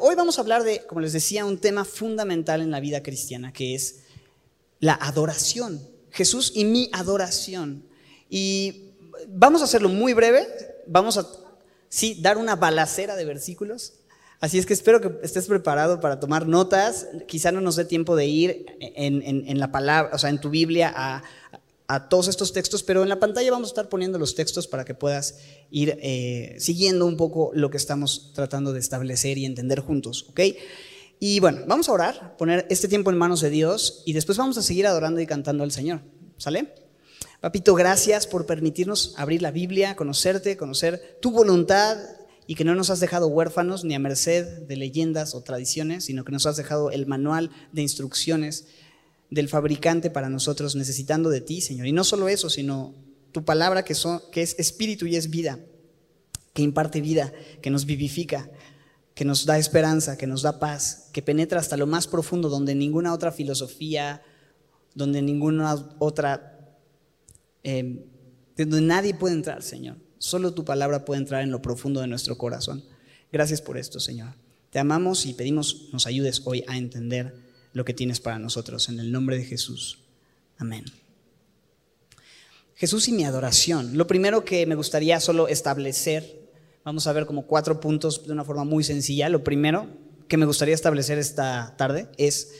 Hoy 0.00 0.14
vamos 0.14 0.38
a 0.38 0.40
hablar 0.40 0.62
de, 0.62 0.86
como 0.86 1.00
les 1.00 1.12
decía, 1.12 1.44
un 1.44 1.58
tema 1.58 1.84
fundamental 1.84 2.60
en 2.60 2.70
la 2.70 2.80
vida 2.80 3.02
cristiana, 3.02 3.52
que 3.52 3.74
es 3.74 4.00
la 4.80 4.94
adoración. 4.94 5.86
Jesús 6.10 6.52
y 6.54 6.64
mi 6.64 6.88
adoración. 6.92 7.84
Y 8.28 8.92
vamos 9.28 9.60
a 9.60 9.64
hacerlo 9.64 9.88
muy 9.88 10.12
breve, 10.14 10.46
vamos 10.86 11.18
a, 11.18 11.26
sí, 11.88 12.18
dar 12.20 12.38
una 12.38 12.56
balacera 12.56 13.16
de 13.16 13.24
versículos. 13.24 13.94
Así 14.40 14.58
es 14.58 14.66
que 14.66 14.72
espero 14.72 15.00
que 15.00 15.12
estés 15.22 15.46
preparado 15.46 16.00
para 16.00 16.18
tomar 16.18 16.46
notas. 16.46 17.06
Quizá 17.28 17.52
no 17.52 17.60
nos 17.60 17.76
dé 17.76 17.84
tiempo 17.84 18.16
de 18.16 18.26
ir 18.26 18.66
en, 18.80 19.58
la 19.58 19.70
palabra, 19.70 20.10
o 20.14 20.18
sea, 20.18 20.30
en 20.30 20.40
tu 20.40 20.50
Biblia 20.50 20.92
a, 20.94 21.22
a 21.94 22.08
todos 22.08 22.28
estos 22.28 22.54
textos, 22.54 22.82
pero 22.82 23.02
en 23.02 23.10
la 23.10 23.20
pantalla 23.20 23.50
vamos 23.50 23.68
a 23.68 23.72
estar 23.72 23.88
poniendo 23.90 24.18
los 24.18 24.34
textos 24.34 24.66
para 24.66 24.86
que 24.86 24.94
puedas 24.94 25.40
ir 25.70 25.98
eh, 26.00 26.56
siguiendo 26.58 27.04
un 27.04 27.18
poco 27.18 27.50
lo 27.52 27.70
que 27.70 27.76
estamos 27.76 28.32
tratando 28.34 28.72
de 28.72 28.80
establecer 28.80 29.36
y 29.36 29.44
entender 29.44 29.80
juntos, 29.80 30.24
¿ok? 30.30 30.40
Y 31.20 31.40
bueno, 31.40 31.60
vamos 31.66 31.90
a 31.90 31.92
orar, 31.92 32.36
poner 32.38 32.66
este 32.70 32.88
tiempo 32.88 33.10
en 33.10 33.18
manos 33.18 33.42
de 33.42 33.50
Dios 33.50 34.02
y 34.06 34.14
después 34.14 34.38
vamos 34.38 34.56
a 34.56 34.62
seguir 34.62 34.86
adorando 34.86 35.20
y 35.20 35.26
cantando 35.26 35.64
al 35.64 35.70
Señor, 35.70 36.00
¿sale? 36.38 36.72
Papito, 37.42 37.74
gracias 37.74 38.26
por 38.26 38.46
permitirnos 38.46 39.14
abrir 39.18 39.42
la 39.42 39.50
Biblia, 39.50 39.94
conocerte, 39.94 40.56
conocer 40.56 41.18
tu 41.20 41.30
voluntad 41.30 41.98
y 42.46 42.54
que 42.54 42.64
no 42.64 42.74
nos 42.74 42.88
has 42.88 43.00
dejado 43.00 43.28
huérfanos 43.28 43.84
ni 43.84 43.94
a 43.94 43.98
merced 43.98 44.62
de 44.62 44.76
leyendas 44.76 45.34
o 45.34 45.42
tradiciones, 45.42 46.06
sino 46.06 46.24
que 46.24 46.32
nos 46.32 46.46
has 46.46 46.56
dejado 46.56 46.90
el 46.90 47.06
manual 47.06 47.50
de 47.72 47.82
instrucciones 47.82 48.66
del 49.32 49.48
fabricante 49.48 50.10
para 50.10 50.28
nosotros, 50.28 50.76
necesitando 50.76 51.30
de 51.30 51.40
ti, 51.40 51.62
Señor. 51.62 51.86
Y 51.86 51.92
no 51.92 52.04
solo 52.04 52.28
eso, 52.28 52.50
sino 52.50 52.94
tu 53.32 53.46
palabra 53.46 53.82
que, 53.82 53.94
es 53.94 54.54
espíritu 54.58 55.06
y 55.06 55.16
es 55.16 55.30
vida, 55.30 55.58
que 56.52 56.60
imparte 56.60 57.00
vida, 57.00 57.32
que 57.62 57.70
nos 57.70 57.86
vivifica, 57.86 58.50
que 59.14 59.24
nos 59.24 59.46
da 59.46 59.56
esperanza, 59.56 60.18
que 60.18 60.26
nos 60.26 60.42
da 60.42 60.60
paz, 60.60 61.08
que 61.14 61.22
penetra 61.22 61.60
hasta 61.60 61.78
lo 61.78 61.86
más 61.86 62.06
profundo, 62.06 62.50
donde 62.50 62.74
ninguna 62.74 63.14
otra 63.14 63.32
filosofía, 63.32 64.22
donde 64.94 65.22
ninguna 65.22 65.76
otra, 65.98 66.76
eh, 67.64 68.04
donde 68.58 68.82
nadie 68.82 69.14
puede 69.14 69.34
entrar, 69.34 69.62
Señor. 69.62 69.96
Solo 70.18 70.52
tu 70.52 70.66
palabra 70.66 71.06
puede 71.06 71.22
entrar 71.22 71.42
en 71.42 71.50
lo 71.50 71.62
profundo 71.62 72.02
de 72.02 72.06
nuestro 72.06 72.36
corazón. 72.36 72.84
Gracias 73.32 73.62
por 73.62 73.78
esto, 73.78 73.98
Señor. 73.98 74.34
Te 74.68 74.78
amamos 74.78 75.24
y 75.24 75.32
pedimos 75.32 75.88
nos 75.90 76.06
ayudes 76.06 76.42
hoy 76.44 76.64
a 76.68 76.76
entender 76.76 77.34
lo 77.72 77.84
que 77.84 77.94
tienes 77.94 78.20
para 78.20 78.38
nosotros. 78.38 78.88
En 78.88 79.00
el 79.00 79.12
nombre 79.12 79.38
de 79.38 79.44
Jesús. 79.44 79.98
Amén. 80.58 80.84
Jesús 82.74 83.08
y 83.08 83.12
mi 83.12 83.24
adoración. 83.24 83.96
Lo 83.96 84.06
primero 84.06 84.44
que 84.44 84.66
me 84.66 84.74
gustaría 84.74 85.20
solo 85.20 85.48
establecer, 85.48 86.50
vamos 86.84 87.06
a 87.06 87.12
ver 87.12 87.26
como 87.26 87.46
cuatro 87.46 87.80
puntos 87.80 88.26
de 88.26 88.32
una 88.32 88.44
forma 88.44 88.64
muy 88.64 88.84
sencilla. 88.84 89.28
Lo 89.28 89.44
primero 89.44 89.86
que 90.28 90.36
me 90.36 90.46
gustaría 90.46 90.74
establecer 90.74 91.18
esta 91.18 91.74
tarde 91.76 92.08
es, 92.16 92.52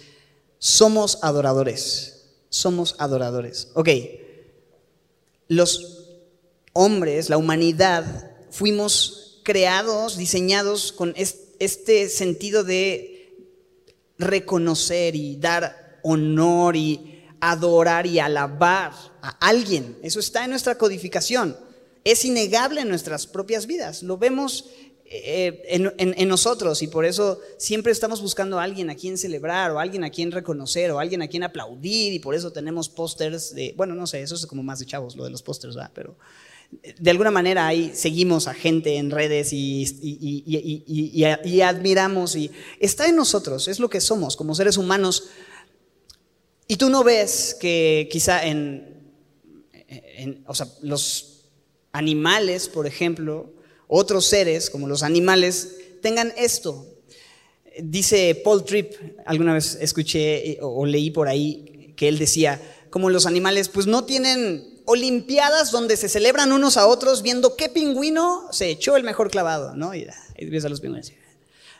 somos 0.59 1.19
adoradores. 1.23 2.29
Somos 2.51 2.95
adoradores. 2.99 3.71
Ok, 3.75 3.89
los 5.49 6.09
hombres, 6.73 7.29
la 7.29 7.37
humanidad, 7.37 8.31
fuimos 8.51 9.41
creados, 9.43 10.17
diseñados 10.17 10.93
con 10.93 11.15
este 11.17 12.09
sentido 12.09 12.63
de 12.63 13.12
reconocer 14.23 15.15
y 15.15 15.37
dar 15.37 15.99
honor 16.03 16.77
y 16.77 17.25
adorar 17.41 18.07
y 18.07 18.19
alabar 18.19 18.93
a 19.21 19.31
alguien. 19.41 19.99
Eso 20.03 20.21
está 20.21 20.45
en 20.45 20.51
nuestra 20.51 20.79
codificación. 20.79 21.57
Es 22.05 22.25
innegable 22.25 22.81
en 22.81 22.89
nuestras 22.89 23.27
propias 23.27 23.67
vidas. 23.67 24.03
Lo 24.03 24.17
vemos 24.17 24.67
eh, 25.15 25.63
en, 25.69 26.29
nosotros 26.29 26.81
y 26.81 26.87
por 26.87 27.05
eso 27.05 27.39
siempre 27.59 27.93
estamos 27.93 28.23
buscando 28.23 28.59
a 28.59 28.63
alguien 28.63 28.89
a 28.89 28.95
quien 28.95 29.19
celebrar 29.19 29.71
o 29.71 29.79
alguien 29.79 30.05
a 30.05 30.11
quien 30.11 30.33
reconocer 30.33 30.91
o 30.91 30.99
alguien 30.99 31.21
a 31.21 31.29
quien 31.29 31.43
aplaudir 31.43 32.15
y 32.15 32.19
por 32.19 32.35
eso 32.35 32.51
tenemos 32.51 32.89
pósters 32.89 33.55
de, 33.55 33.75
bueno, 33.77 33.95
no 33.95 34.07
sé, 34.07 34.23
eso 34.23 34.35
es 34.35 34.47
como 34.47 34.63
más 34.63 34.79
de 34.79 34.87
chavos, 34.87 35.15
lo 35.15 35.25
de 35.25 35.31
los 35.31 35.43
pósters, 35.43 35.77
Pero 35.93 36.17
de 36.99 37.11
alguna 37.11 37.31
manera 37.31 37.67
ahí 37.67 37.93
seguimos 37.95 38.49
a 38.49 38.55
gente 38.55 38.97
en 38.97 39.11
redes 39.11 39.53
y, 39.53 39.85
y, 40.03 41.63
admiramos 41.63 42.35
y 42.35 42.51
está 42.81 43.07
en 43.09 43.17
nosotros, 43.17 43.69
es 43.69 43.79
lo 43.79 43.91
que 43.91 44.01
somos 44.01 44.37
como 44.37 44.55
seres 44.55 44.77
humanos. 44.77 45.29
Y 46.67 46.77
tú 46.77 46.89
no 46.89 47.05
ves 47.05 47.57
que 47.61 48.09
quizá 48.11 48.47
en, 48.47 49.05
o 50.47 50.55
sea, 50.55 50.67
los 50.81 51.45
animales, 51.93 52.69
por 52.69 52.87
ejemplo, 52.87 53.53
otros 53.87 54.25
seres 54.25 54.71
como 54.71 54.89
los 54.89 55.03
animales, 55.03 55.77
tengan 56.01 56.33
esto. 56.37 56.87
Dice 57.83 58.41
Paul 58.43 58.65
Tripp, 58.65 58.95
alguna 59.27 59.55
vez 59.55 59.77
escuché 59.81 60.59
o 60.63 60.87
leí 60.87 61.11
por 61.11 61.29
ahí 61.29 61.93
que 61.97 62.09
él 62.09 62.19
decía, 62.19 62.61
como 62.91 63.11
los 63.11 63.27
animales, 63.27 63.69
pues 63.69 63.87
no 63.87 64.05
tienen 64.05 64.72
olimpiadas 64.87 65.71
donde 65.71 65.97
se 65.97 66.09
celebran 66.09 66.53
unos 66.53 66.77
a 66.77 66.87
otros 66.87 67.23
viendo 67.23 67.57
qué 67.57 67.69
pingüino 67.69 68.49
se 68.51 68.71
echó 68.71 68.97
el 68.97 69.05
mejor 69.05 69.31
clavado, 69.31 69.75
¿no? 69.75 69.95
Y 69.95 70.07
los 70.37 70.81
pingüinos. 70.81 71.13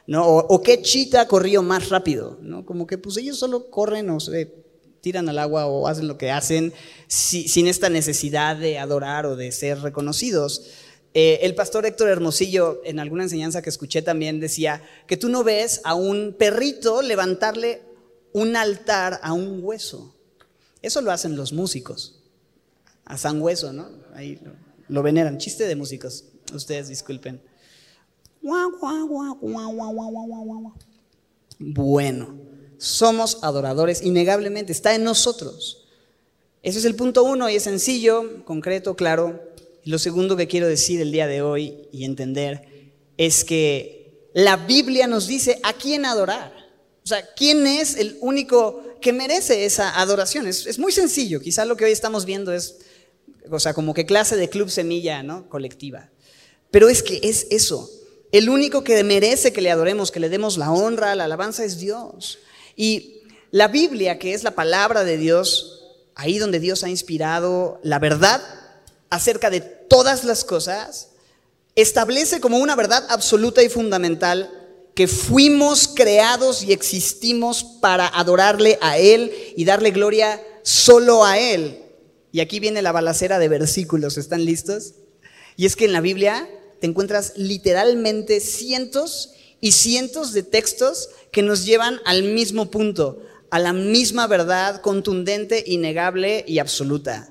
¿no? 0.07 0.27
O, 0.27 0.63
qué 0.63 0.83
chita 0.83 1.27
corrió 1.29 1.63
más 1.63 1.89
rápido, 1.89 2.39
¿no? 2.41 2.65
Como 2.65 2.87
que 2.87 2.99
pues 2.99 3.17
ellos 3.17 3.39
solo 3.39 3.71
corren 3.71 4.11
o 4.11 4.21
se 4.21 4.53
tiran 5.01 5.29
al 5.29 5.39
agua 5.39 5.67
o 5.67 5.89
hacen 5.89 6.07
lo 6.07 6.17
que 6.17 6.31
hacen 6.31 6.73
sin 7.09 7.67
esta 7.67 7.89
necesidad 7.89 8.57
de 8.57 8.79
adorar 8.79 9.27
o 9.27 9.37
de 9.37 9.51
ser 9.53 9.81
reconocidos. 9.81 10.71
Eh, 11.15 11.41
el 11.43 11.55
pastor 11.55 11.85
Héctor 11.85 12.09
Hermosillo, 12.09 12.81
en 12.85 12.99
alguna 12.99 13.25
enseñanza 13.25 13.63
que 13.63 13.69
escuché 13.69 14.01
también, 14.01 14.41
decía 14.41 14.83
que 15.07 15.17
tú 15.17 15.29
no 15.29 15.45
ves 15.45 15.81
a 15.85 15.95
un 15.95 16.35
perrito 16.39 17.03
levantarle 17.03 17.83
un 18.33 18.57
altar 18.57 19.21
a 19.23 19.33
un 19.33 19.61
hueso. 19.63 20.15
Eso 20.81 21.01
lo 21.01 21.11
hacen 21.13 21.37
los 21.37 21.53
músicos 21.53 22.22
a 23.05 23.19
San 23.19 23.41
Hueso, 23.41 23.73
¿no? 23.73 23.89
Ahí 24.15 24.39
lo, 24.89 25.03
veneran. 25.03 25.39
Chiste 25.39 25.67
de 25.67 25.77
músicos, 25.77 26.25
ustedes 26.55 26.89
disculpen. 26.89 27.41
Bueno, 31.59 32.39
somos 32.79 33.39
adoradores, 33.43 34.03
innegablemente, 34.03 34.73
está 34.73 34.95
en 34.95 35.05
nosotros. 35.05 35.87
Ese 36.63 36.79
es 36.79 36.85
el 36.85 36.95
punto 36.95 37.25
uno 37.25 37.49
y 37.49 37.57
es 37.57 37.65
sencillo, 37.65 38.45
concreto, 38.45 38.95
claro. 38.97 39.43
Lo 39.85 39.99
segundo 39.99 40.37
que 40.37 40.47
quiero 40.47 40.69
decir 40.69 41.01
el 41.01 41.11
día 41.11 41.27
de 41.27 41.43
hoy 41.43 41.89
y 41.91 42.05
entender 42.05 42.93
es 43.17 43.45
que 43.45 44.31
la 44.33 44.57
Biblia 44.57 45.07
nos 45.07 45.27
dice 45.27 45.59
a 45.63 45.73
quién 45.73 46.05
adorar. 46.05 46.53
O 47.05 47.07
sea, 47.07 47.27
¿quién 47.35 47.67
es 47.67 47.97
el 47.97 48.17
único 48.21 48.83
que 49.01 49.13
merece 49.13 49.65
esa 49.65 50.01
adoración? 50.01 50.47
Es, 50.47 50.67
es 50.67 50.79
muy 50.79 50.93
sencillo. 50.93 51.41
Quizá 51.41 51.65
lo 51.65 51.77
que 51.77 51.85
hoy 51.85 51.93
estamos 51.93 52.25
viendo 52.25 52.53
es 52.53 52.79
o 53.51 53.59
sea, 53.59 53.75
como 53.75 53.95
que 53.95 54.07
clase 54.07 54.37
de 54.37 54.49
club 54.49 54.71
semilla, 54.71 55.23
¿no? 55.23 55.49
Colectiva. 55.49 56.11
Pero 56.71 56.89
es 56.89 57.03
que 57.03 57.21
es 57.23 57.47
eso. 57.51 57.91
El 58.33 58.49
único 58.49 58.83
que 58.83 59.03
merece 59.05 59.53
que 59.53 59.61
le 59.61 59.71
adoremos, 59.71 60.11
que 60.11 60.21
le 60.21 60.29
demos 60.29 60.57
la 60.57 60.73
honra, 60.73 61.15
la 61.15 61.25
alabanza 61.25 61.65
es 61.65 61.79
Dios. 61.79 62.39
Y 62.77 63.23
la 63.51 63.69
Biblia, 63.69 64.19
que 64.19 64.33
es 64.33 64.43
la 64.43 64.53
palabra 64.53 65.05
de 65.05 65.19
Dios, 65.19 65.83
ahí 66.15 66.39
donde 66.39 66.61
Dios 66.61 66.83
ha 66.85 66.89
inspirado 66.89 67.79
la 67.83 67.99
verdad 67.99 68.43
acerca 69.11 69.51
de 69.51 69.61
todas 69.61 70.25
las 70.25 70.45
cosas, 70.45 71.11
establece 71.75 72.41
como 72.41 72.59
una 72.59 72.77
verdad 72.77 73.05
absoluta 73.11 73.63
y 73.63 73.69
fundamental 73.69 74.51
que 74.95 75.09
fuimos 75.09 75.89
creados 75.89 76.63
y 76.63 76.73
existimos 76.73 77.65
para 77.65 78.09
adorarle 78.09 78.79
a 78.81 78.99
Él 78.99 79.33
y 79.57 79.65
darle 79.65 79.91
gloria 79.91 80.43
solo 80.63 81.25
a 81.25 81.39
Él. 81.39 81.82
Y 82.33 82.41
aquí 82.41 82.59
viene 82.61 82.83
la 82.83 82.93
balacera 82.93 83.39
de 83.39 83.49
versículos, 83.49 84.17
¿están 84.17 84.45
listos? 84.45 84.95
Y 85.57 85.67
es 85.67 85.77
que 85.77 85.85
en 85.85 85.93
la 85.93 86.01
Biblia 86.01 86.49
te 86.81 86.87
encuentras 86.87 87.35
literalmente 87.37 88.41
cientos 88.41 89.35
y 89.61 89.73
cientos 89.73 90.33
de 90.33 90.43
textos 90.43 91.11
que 91.31 91.43
nos 91.43 91.65
llevan 91.65 92.01
al 92.07 92.25
mismo 92.25 92.71
punto, 92.71 93.23
a 93.51 93.59
la 93.59 93.75
misma 93.75 94.27
verdad 94.27 94.81
contundente, 94.81 95.63
innegable 95.67 96.45
y 96.49 96.59
absoluta. 96.59 97.31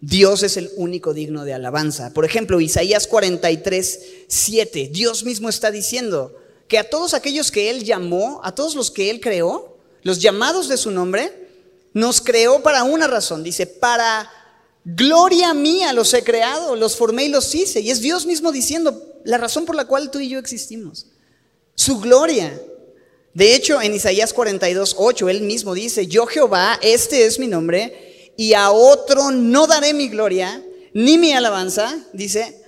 Dios 0.00 0.44
es 0.44 0.56
el 0.56 0.70
único 0.76 1.12
digno 1.12 1.44
de 1.44 1.52
alabanza. 1.52 2.14
Por 2.14 2.24
ejemplo, 2.24 2.60
Isaías 2.60 3.08
43, 3.08 4.00
7, 4.28 4.90
Dios 4.92 5.24
mismo 5.24 5.48
está 5.48 5.72
diciendo 5.72 6.34
que 6.68 6.78
a 6.78 6.88
todos 6.88 7.14
aquellos 7.14 7.50
que 7.50 7.70
Él 7.70 7.82
llamó, 7.82 8.40
a 8.44 8.54
todos 8.54 8.76
los 8.76 8.90
que 8.90 9.10
Él 9.10 9.20
creó, 9.20 9.76
los 10.02 10.20
llamados 10.20 10.68
de 10.68 10.76
su 10.76 10.92
nombre, 10.92 11.32
nos 11.92 12.20
creó 12.20 12.62
para 12.62 12.84
una 12.84 13.06
razón, 13.06 13.42
dice, 13.42 13.66
para 13.66 14.30
gloria 14.86 15.52
mía 15.52 15.92
los 15.92 16.14
he 16.14 16.22
creado, 16.22 16.76
los 16.76 16.96
formé 16.96 17.24
y 17.24 17.28
los 17.28 17.52
hice. 17.54 17.80
Y 17.80 17.90
es 17.90 18.00
Dios 18.00 18.24
mismo 18.24 18.52
diciendo 18.52 19.20
la 19.24 19.36
razón 19.36 19.64
por 19.64 19.74
la 19.74 19.86
cual 19.86 20.10
tú 20.10 20.20
y 20.20 20.28
yo 20.28 20.38
existimos. 20.38 21.06
Su 21.74 22.00
gloria. 22.00 22.58
De 23.34 23.54
hecho, 23.54 23.82
en 23.82 23.94
Isaías 23.94 24.32
42, 24.32 24.94
8, 24.96 25.28
él 25.28 25.42
mismo 25.42 25.74
dice, 25.74 26.06
yo 26.06 26.24
Jehová, 26.26 26.78
este 26.80 27.26
es 27.26 27.38
mi 27.38 27.48
nombre, 27.48 28.32
y 28.36 28.54
a 28.54 28.70
otro 28.70 29.30
no 29.30 29.66
daré 29.66 29.92
mi 29.92 30.08
gloria, 30.08 30.64
ni 30.94 31.18
mi 31.18 31.32
alabanza, 31.32 32.06
dice, 32.14 32.62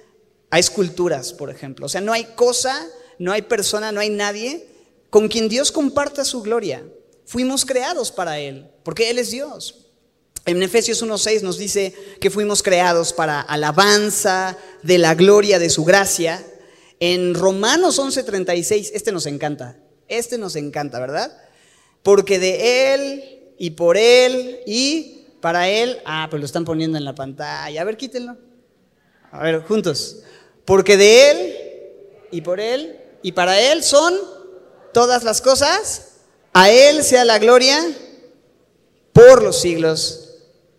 a 0.50 0.58
esculturas, 0.58 1.32
por 1.32 1.48
ejemplo. 1.48 1.86
O 1.86 1.88
sea, 1.88 2.02
no 2.02 2.12
hay 2.12 2.24
cosa, 2.24 2.86
no 3.18 3.32
hay 3.32 3.42
persona, 3.42 3.92
no 3.92 4.00
hay 4.00 4.10
nadie 4.10 4.66
con 5.08 5.28
quien 5.28 5.48
Dios 5.48 5.72
comparta 5.72 6.24
su 6.24 6.42
gloria. 6.42 6.84
Fuimos 7.24 7.64
creados 7.64 8.10
para 8.10 8.38
Él, 8.38 8.68
porque 8.82 9.08
Él 9.08 9.18
es 9.18 9.30
Dios. 9.30 9.87
En 10.48 10.62
Efesios 10.62 11.04
1.6 11.04 11.42
nos 11.42 11.58
dice 11.58 11.94
que 12.22 12.30
fuimos 12.30 12.62
creados 12.62 13.12
para 13.12 13.38
alabanza 13.38 14.56
de 14.82 14.96
la 14.96 15.14
gloria 15.14 15.58
de 15.58 15.68
su 15.68 15.84
gracia. 15.84 16.42
En 17.00 17.34
Romanos 17.34 17.98
11.36, 17.98 18.92
este 18.94 19.12
nos 19.12 19.26
encanta, 19.26 19.76
este 20.08 20.38
nos 20.38 20.56
encanta, 20.56 21.00
¿verdad? 21.00 21.36
Porque 22.02 22.38
de 22.38 22.94
Él 22.94 23.40
y 23.58 23.72
por 23.72 23.98
Él 23.98 24.60
y 24.64 25.26
para 25.42 25.68
Él, 25.68 25.98
ah, 26.06 26.28
pues 26.30 26.40
lo 26.40 26.46
están 26.46 26.64
poniendo 26.64 26.96
en 26.96 27.04
la 27.04 27.14
pantalla, 27.14 27.82
a 27.82 27.84
ver, 27.84 27.98
quítenlo. 27.98 28.38
A 29.30 29.42
ver, 29.42 29.60
juntos. 29.64 30.20
Porque 30.64 30.96
de 30.96 31.30
Él 31.30 31.56
y 32.30 32.40
por 32.40 32.58
Él 32.58 32.98
y 33.20 33.32
para 33.32 33.60
Él 33.60 33.82
son 33.82 34.14
todas 34.94 35.24
las 35.24 35.42
cosas. 35.42 36.12
A 36.54 36.70
Él 36.70 37.04
sea 37.04 37.26
la 37.26 37.38
gloria 37.38 37.78
por 39.12 39.42
los 39.42 39.60
siglos 39.60 40.27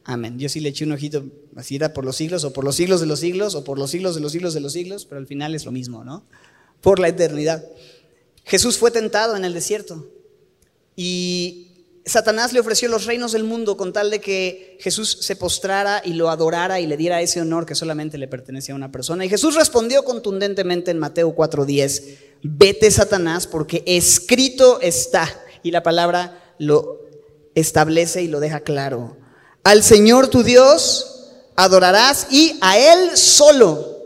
Amén. 0.10 0.40
Yo 0.40 0.50
sí 0.50 0.60
le 0.60 0.70
eché 0.70 0.86
un 0.86 0.92
ojito, 0.92 1.24
así 1.56 1.76
era 1.76 1.94
por 1.94 2.04
los 2.04 2.16
siglos, 2.16 2.44
o 2.44 2.52
por 2.52 2.64
los 2.64 2.76
siglos 2.76 3.00
de 3.00 3.06
los 3.06 3.20
siglos, 3.20 3.54
o 3.54 3.64
por 3.64 3.78
los 3.78 3.92
siglos 3.92 4.16
de 4.16 4.22
los 4.22 4.32
siglos 4.32 4.56
de 4.56 4.60
los 4.60 4.74
siglos, 4.74 5.06
pero 5.06 5.20
al 5.20 5.28
final 5.28 5.54
es 5.54 5.66
lo 5.66 5.72
mismo, 5.72 6.04
¿no? 6.04 6.26
Por 6.82 6.98
la 6.98 7.10
eternidad. 7.10 7.64
Jesús 8.44 8.80
fue 8.80 8.90
tentado 8.90 9.38
en 9.38 9.46
el 9.46 9.54
desierto 9.54 10.08
y 10.96 11.86
Satanás 12.06 12.54
le 12.54 12.60
ofreció 12.60 12.90
los 12.90 13.06
reinos 13.06 13.34
del 13.34 13.44
mundo 13.44 13.78
con 13.78 13.94
tal 13.94 14.10
de 14.10 14.20
que 14.20 14.80
Jesús 14.80 15.20
se 15.22 15.36
postrara 15.36 16.02
y 16.04 16.14
lo 16.14 16.32
adorara 16.32 16.80
y 16.80 16.88
le 16.88 16.98
diera 16.98 17.22
ese 17.22 17.42
honor 17.42 17.68
que 17.68 17.76
solamente 17.76 18.18
le 18.18 18.28
pertenecía 18.28 18.74
a 18.74 18.78
una 18.78 18.92
persona. 18.92 19.26
Y 19.26 19.30
Jesús 19.30 19.54
respondió 19.54 20.04
contundentemente 20.04 20.90
en 20.90 20.98
Mateo 20.98 21.36
4:10, 21.36 22.18
vete 22.42 22.90
Satanás 22.90 23.46
porque 23.46 23.84
escrito 23.86 24.82
está. 24.82 25.30
Y 25.62 25.70
la 25.70 25.84
palabra 25.84 26.56
lo 26.58 27.06
establece 27.54 28.24
y 28.24 28.28
lo 28.28 28.40
deja 28.40 28.62
claro. 28.62 29.19
Al 29.69 29.83
Señor 29.83 30.30
tu 30.30 30.42
Dios 30.42 31.27
adorarás 31.56 32.25
y 32.31 32.57
a 32.60 32.80
Él 32.80 33.16
solo 33.16 34.00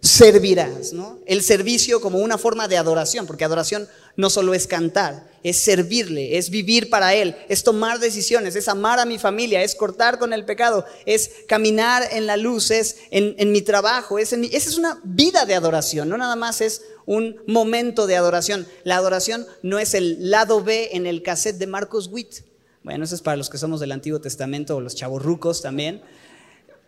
servirás, 0.00 0.92
¿no? 0.92 1.20
El 1.26 1.44
servicio 1.44 2.00
como 2.00 2.18
una 2.18 2.38
forma 2.38 2.66
de 2.66 2.76
adoración, 2.76 3.24
porque 3.24 3.44
adoración 3.44 3.88
no 4.16 4.30
solo 4.30 4.52
es 4.52 4.66
cantar, 4.66 5.30
es 5.44 5.58
servirle, 5.58 6.38
es 6.38 6.50
vivir 6.50 6.90
para 6.90 7.14
Él, 7.14 7.36
es 7.48 7.62
tomar 7.62 8.00
decisiones, 8.00 8.56
es 8.56 8.66
amar 8.66 8.98
a 8.98 9.04
mi 9.04 9.16
familia, 9.16 9.62
es 9.62 9.76
cortar 9.76 10.18
con 10.18 10.32
el 10.32 10.44
pecado, 10.44 10.84
es 11.04 11.30
caminar 11.46 12.02
en 12.10 12.26
la 12.26 12.36
luz, 12.36 12.72
es 12.72 12.96
en, 13.12 13.52
mi 13.52 13.62
trabajo, 13.62 14.18
es 14.18 14.32
en 14.32 14.42
esa 14.42 14.70
es 14.70 14.76
una 14.76 15.00
vida 15.04 15.46
de 15.46 15.54
adoración, 15.54 16.08
no 16.08 16.18
nada 16.18 16.34
más 16.34 16.60
es 16.60 16.82
un 17.04 17.36
momento 17.46 18.08
de 18.08 18.16
adoración. 18.16 18.66
La 18.82 18.96
adoración 18.96 19.46
no 19.62 19.78
es 19.78 19.94
el 19.94 20.32
lado 20.32 20.64
B 20.64 20.88
en 20.94 21.06
el 21.06 21.22
cassette 21.22 21.58
de 21.58 21.68
Marcos 21.68 22.08
Witt. 22.08 22.55
Bueno, 22.86 23.04
eso 23.04 23.16
es 23.16 23.20
para 23.20 23.36
los 23.36 23.50
que 23.50 23.58
somos 23.58 23.80
del 23.80 23.90
Antiguo 23.90 24.20
Testamento 24.20 24.76
o 24.76 24.80
los 24.80 24.94
chavorrucos 24.94 25.60
también. 25.60 26.02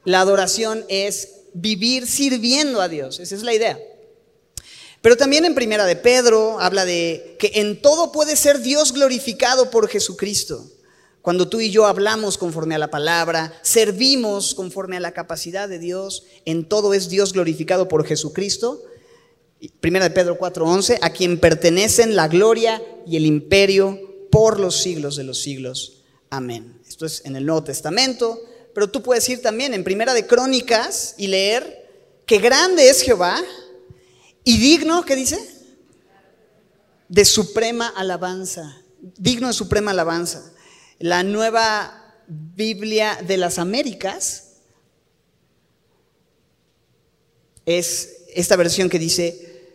La 0.05 0.21
adoración 0.21 0.85
es 0.89 1.41
vivir 1.55 2.07
sirviendo 2.07 2.81
a 2.81 2.89
Dios, 2.89 3.19
esa 3.19 3.35
es 3.35 3.43
la 3.43 3.53
idea. 3.53 3.81
Pero 5.03 5.17
también 5.17 5.45
en 5.45 5.57
Primera 5.57 5.87
de 5.87 5.97
Pedro 5.97 6.61
habla 6.61 6.85
de 6.85 7.35
que 7.41 7.51
en 7.57 7.83
todo 7.83 8.13
puede 8.13 8.37
ser 8.37 8.61
Dios 8.61 8.93
glorificado 8.93 9.71
por 9.71 9.89
Jesucristo. 9.89 10.71
Cuando 11.21 11.49
tú 11.49 11.61
y 11.61 11.73
yo 11.73 11.85
hablamos 11.85 12.39
conforme 12.39 12.77
a 12.77 12.79
la 12.79 12.93
palabra, 12.93 13.59
servimos 13.63 14.55
conforme 14.55 14.99
a 14.99 15.01
la 15.01 15.11
capacidad 15.11 15.69
de 15.69 15.81
Dios, 15.81 16.27
en 16.45 16.69
todo 16.69 16.95
es 16.95 17.09
Dios 17.09 17.33
glorificado 17.33 17.89
por 17.89 18.07
Jesucristo. 18.07 18.85
Primera 19.81 20.09
de 20.09 20.15
Pedro 20.15 20.39
4:11, 20.39 21.01
a 21.03 21.11
quien 21.11 21.41
pertenecen 21.41 22.15
la 22.15 22.29
gloria 22.29 22.81
y 23.05 23.17
el 23.17 23.27
imperio 23.27 24.08
por 24.39 24.61
los 24.61 24.81
siglos 24.81 25.17
de 25.17 25.25
los 25.25 25.43
siglos. 25.43 26.05
Amén. 26.31 26.81
Esto 26.87 27.07
es 27.07 27.25
en 27.25 27.35
el 27.35 27.45
Nuevo 27.45 27.65
Testamento, 27.65 28.41
pero 28.73 28.89
tú 28.89 29.03
puedes 29.03 29.29
ir 29.29 29.43
también 29.43 29.75
en 29.75 29.83
Primera 29.83 30.15
de 30.15 30.29
Crónicas 30.29 31.17
y 31.19 31.27
leer 31.27 32.23
que 32.25 32.39
grande 32.39 32.89
es 32.89 33.03
Jehová 33.03 33.43
y 34.45 34.59
digno, 34.59 35.05
¿qué 35.05 35.17
dice? 35.17 35.41
De 37.09 37.25
suprema 37.25 37.89
alabanza. 37.89 38.81
Digno 39.01 39.49
de 39.49 39.55
suprema 39.55 39.91
alabanza. 39.91 40.53
La 41.01 41.25
nueva 41.25 42.15
Biblia 42.29 43.19
de 43.27 43.39
las 43.39 43.59
Américas 43.59 44.59
es 47.67 48.19
esta 48.37 48.55
versión 48.55 48.89
que 48.89 49.01
dice, 49.01 49.73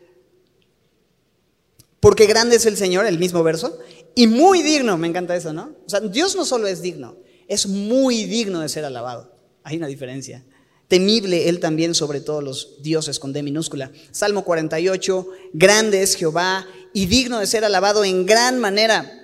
porque 1.99 2.27
grande 2.27 2.55
es 2.55 2.65
el 2.65 2.77
Señor, 2.77 3.05
el 3.05 3.19
mismo 3.19 3.43
verso, 3.43 3.77
y 4.15 4.27
muy 4.27 4.61
digno, 4.61 4.97
me 4.97 5.07
encanta 5.07 5.35
eso, 5.35 5.53
¿no? 5.53 5.75
O 5.85 5.89
sea, 5.89 5.99
Dios 5.99 6.35
no 6.35 6.45
solo 6.45 6.67
es 6.67 6.81
digno, 6.81 7.17
es 7.47 7.67
muy 7.67 8.25
digno 8.25 8.59
de 8.59 8.69
ser 8.69 8.85
alabado. 8.85 9.33
Hay 9.63 9.77
una 9.77 9.87
diferencia. 9.87 10.43
Temible 10.87 11.49
Él 11.49 11.59
también 11.59 11.95
sobre 11.95 12.21
todos 12.21 12.43
los 12.43 12.81
dioses 12.81 13.17
con 13.17 13.33
D 13.33 13.41
minúscula. 13.41 13.91
Salmo 14.11 14.43
48, 14.43 15.27
grande 15.53 16.03
es 16.03 16.15
Jehová 16.15 16.67
y 16.93 17.07
digno 17.07 17.39
de 17.39 17.47
ser 17.47 17.65
alabado 17.65 18.03
en 18.03 18.25
gran 18.25 18.59
manera 18.59 19.19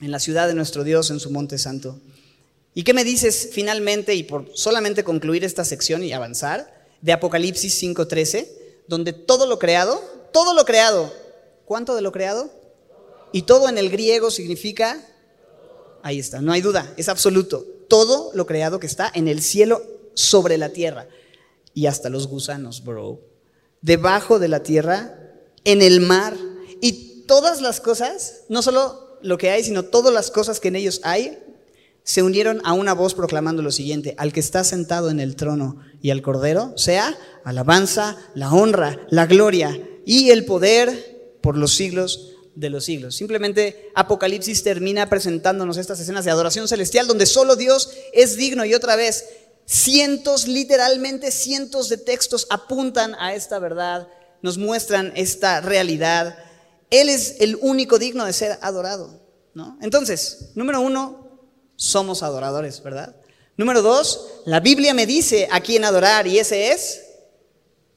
en 0.00 0.10
la 0.10 0.18
ciudad 0.18 0.48
de 0.48 0.54
nuestro 0.54 0.84
Dios, 0.84 1.10
en 1.10 1.20
su 1.20 1.30
monte 1.30 1.58
santo. 1.58 2.00
¿Y 2.74 2.84
qué 2.84 2.94
me 2.94 3.04
dices 3.04 3.50
finalmente, 3.52 4.14
y 4.14 4.22
por 4.22 4.50
solamente 4.54 5.04
concluir 5.04 5.44
esta 5.44 5.64
sección 5.64 6.04
y 6.04 6.12
avanzar, 6.12 6.88
de 7.00 7.12
Apocalipsis 7.12 7.74
5:13, 7.82 8.48
donde 8.86 9.12
todo 9.12 9.46
lo 9.46 9.58
creado, 9.58 10.02
todo 10.32 10.54
lo 10.54 10.64
creado, 10.64 11.12
¿cuánto 11.64 11.94
de 11.94 12.02
lo 12.02 12.12
creado? 12.12 12.50
Y 13.32 13.42
todo 13.42 13.68
en 13.68 13.78
el 13.78 13.90
griego 13.90 14.30
significa, 14.30 15.00
ahí 16.02 16.18
está, 16.18 16.40
no 16.40 16.52
hay 16.52 16.60
duda, 16.60 16.92
es 16.96 17.08
absoluto. 17.08 17.64
Todo 17.88 18.30
lo 18.34 18.46
creado 18.46 18.78
que 18.80 18.86
está 18.86 19.10
en 19.14 19.28
el 19.28 19.42
cielo, 19.42 19.82
sobre 20.14 20.58
la 20.58 20.70
tierra. 20.70 21.08
Y 21.74 21.86
hasta 21.86 22.08
los 22.08 22.26
gusanos, 22.26 22.84
bro. 22.84 23.20
Debajo 23.80 24.38
de 24.38 24.48
la 24.48 24.62
tierra, 24.62 25.16
en 25.64 25.82
el 25.82 26.00
mar. 26.00 26.36
Y 26.80 27.24
todas 27.26 27.60
las 27.60 27.80
cosas, 27.80 28.42
no 28.48 28.62
solo 28.62 29.18
lo 29.22 29.38
que 29.38 29.50
hay, 29.50 29.64
sino 29.64 29.84
todas 29.84 30.12
las 30.12 30.30
cosas 30.30 30.60
que 30.60 30.68
en 30.68 30.76
ellos 30.76 31.00
hay, 31.04 31.38
se 32.02 32.22
unieron 32.22 32.60
a 32.64 32.72
una 32.72 32.94
voz 32.94 33.14
proclamando 33.14 33.62
lo 33.62 33.70
siguiente, 33.70 34.14
al 34.18 34.32
que 34.32 34.40
está 34.40 34.64
sentado 34.64 35.10
en 35.10 35.20
el 35.20 35.36
trono 35.36 35.80
y 36.00 36.10
al 36.10 36.22
cordero, 36.22 36.72
sea 36.76 37.16
alabanza, 37.44 38.16
la 38.34 38.52
honra, 38.52 39.06
la 39.10 39.26
gloria 39.26 39.78
y 40.06 40.30
el 40.30 40.44
poder 40.44 41.36
por 41.42 41.56
los 41.56 41.74
siglos 41.74 42.36
de 42.60 42.70
los 42.70 42.84
siglos. 42.84 43.16
Simplemente 43.16 43.90
Apocalipsis 43.94 44.62
termina 44.62 45.08
presentándonos 45.08 45.78
estas 45.78 45.98
escenas 45.98 46.26
de 46.26 46.30
adoración 46.30 46.68
celestial 46.68 47.06
donde 47.06 47.26
solo 47.26 47.56
Dios 47.56 47.90
es 48.12 48.36
digno 48.36 48.64
y 48.64 48.74
otra 48.74 48.96
vez 48.96 49.24
cientos, 49.64 50.46
literalmente 50.46 51.30
cientos 51.30 51.88
de 51.88 51.96
textos 51.96 52.46
apuntan 52.50 53.14
a 53.14 53.34
esta 53.34 53.58
verdad, 53.58 54.08
nos 54.42 54.58
muestran 54.58 55.12
esta 55.16 55.62
realidad. 55.62 56.36
Él 56.90 57.08
es 57.08 57.36
el 57.40 57.56
único 57.62 57.98
digno 57.98 58.26
de 58.26 58.32
ser 58.34 58.58
adorado. 58.60 59.20
¿no? 59.54 59.78
Entonces, 59.80 60.50
número 60.54 60.80
uno, 60.80 61.30
somos 61.76 62.22
adoradores, 62.22 62.82
¿verdad? 62.82 63.16
Número 63.56 63.80
dos, 63.80 64.42
la 64.44 64.60
Biblia 64.60 64.92
me 64.92 65.06
dice 65.06 65.48
a 65.50 65.60
quién 65.60 65.84
adorar 65.84 66.26
y 66.26 66.38
ese 66.38 66.72
es 66.72 67.00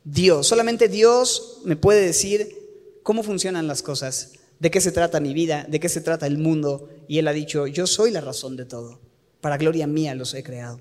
Dios. 0.05 0.47
Solamente 0.47 0.87
Dios 0.87 1.59
me 1.65 1.75
puede 1.75 2.01
decir 2.01 2.99
cómo 3.03 3.23
funcionan 3.23 3.67
las 3.67 3.81
cosas 3.81 4.31
de 4.63 4.71
qué 4.71 4.79
se 4.79 4.93
trata 4.93 5.19
mi 5.19 5.33
vida, 5.33 5.65
de 5.67 5.77
qué 5.77 5.89
se 5.89 5.99
trata 5.99 6.25
el 6.25 6.37
mundo. 6.37 6.89
Y 7.09 7.19
Él 7.19 7.27
ha 7.27 7.33
dicho, 7.33 7.67
yo 7.67 7.85
soy 7.85 8.11
la 8.11 8.21
razón 8.21 8.55
de 8.55 8.63
todo. 8.63 8.97
Para 9.41 9.57
gloria 9.57 9.87
mía 9.87 10.15
los 10.15 10.33
he 10.33 10.41
creado. 10.41 10.79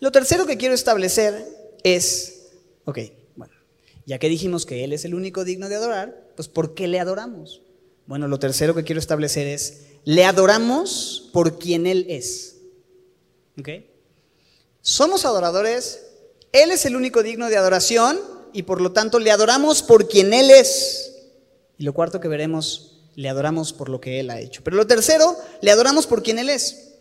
Lo 0.00 0.12
tercero 0.12 0.44
que 0.44 0.58
quiero 0.58 0.74
establecer 0.74 1.48
es, 1.82 2.50
ok, 2.84 2.98
bueno, 3.36 3.54
ya 4.04 4.18
que 4.18 4.28
dijimos 4.28 4.66
que 4.66 4.84
Él 4.84 4.92
es 4.92 5.06
el 5.06 5.14
único 5.14 5.44
digno 5.44 5.70
de 5.70 5.76
adorar, 5.76 6.28
pues 6.36 6.48
¿por 6.48 6.74
qué 6.74 6.88
le 6.88 7.00
adoramos? 7.00 7.62
Bueno, 8.04 8.28
lo 8.28 8.38
tercero 8.38 8.74
que 8.74 8.84
quiero 8.84 9.00
establecer 9.00 9.46
es, 9.46 9.84
le 10.04 10.26
adoramos 10.26 11.30
por 11.32 11.58
quien 11.58 11.86
Él 11.86 12.04
es. 12.10 12.56
¿Ok? 13.58 13.70
Somos 14.82 15.24
adoradores, 15.24 16.00
Él 16.52 16.70
es 16.70 16.84
el 16.84 16.96
único 16.96 17.22
digno 17.22 17.48
de 17.48 17.56
adoración 17.56 18.20
y 18.52 18.64
por 18.64 18.82
lo 18.82 18.92
tanto 18.92 19.18
le 19.20 19.30
adoramos 19.30 19.82
por 19.82 20.06
quien 20.06 20.34
Él 20.34 20.50
es. 20.50 21.14
Y 21.78 21.84
lo 21.84 21.94
cuarto 21.94 22.20
que 22.20 22.28
veremos, 22.28 22.98
le 23.14 23.28
adoramos 23.28 23.72
por 23.72 23.88
lo 23.88 24.00
que 24.00 24.20
Él 24.20 24.30
ha 24.30 24.40
hecho. 24.40 24.62
Pero 24.62 24.76
lo 24.76 24.86
tercero, 24.86 25.36
le 25.60 25.70
adoramos 25.70 26.06
por 26.06 26.22
quien 26.22 26.38
Él 26.38 26.50
es. 26.50 26.96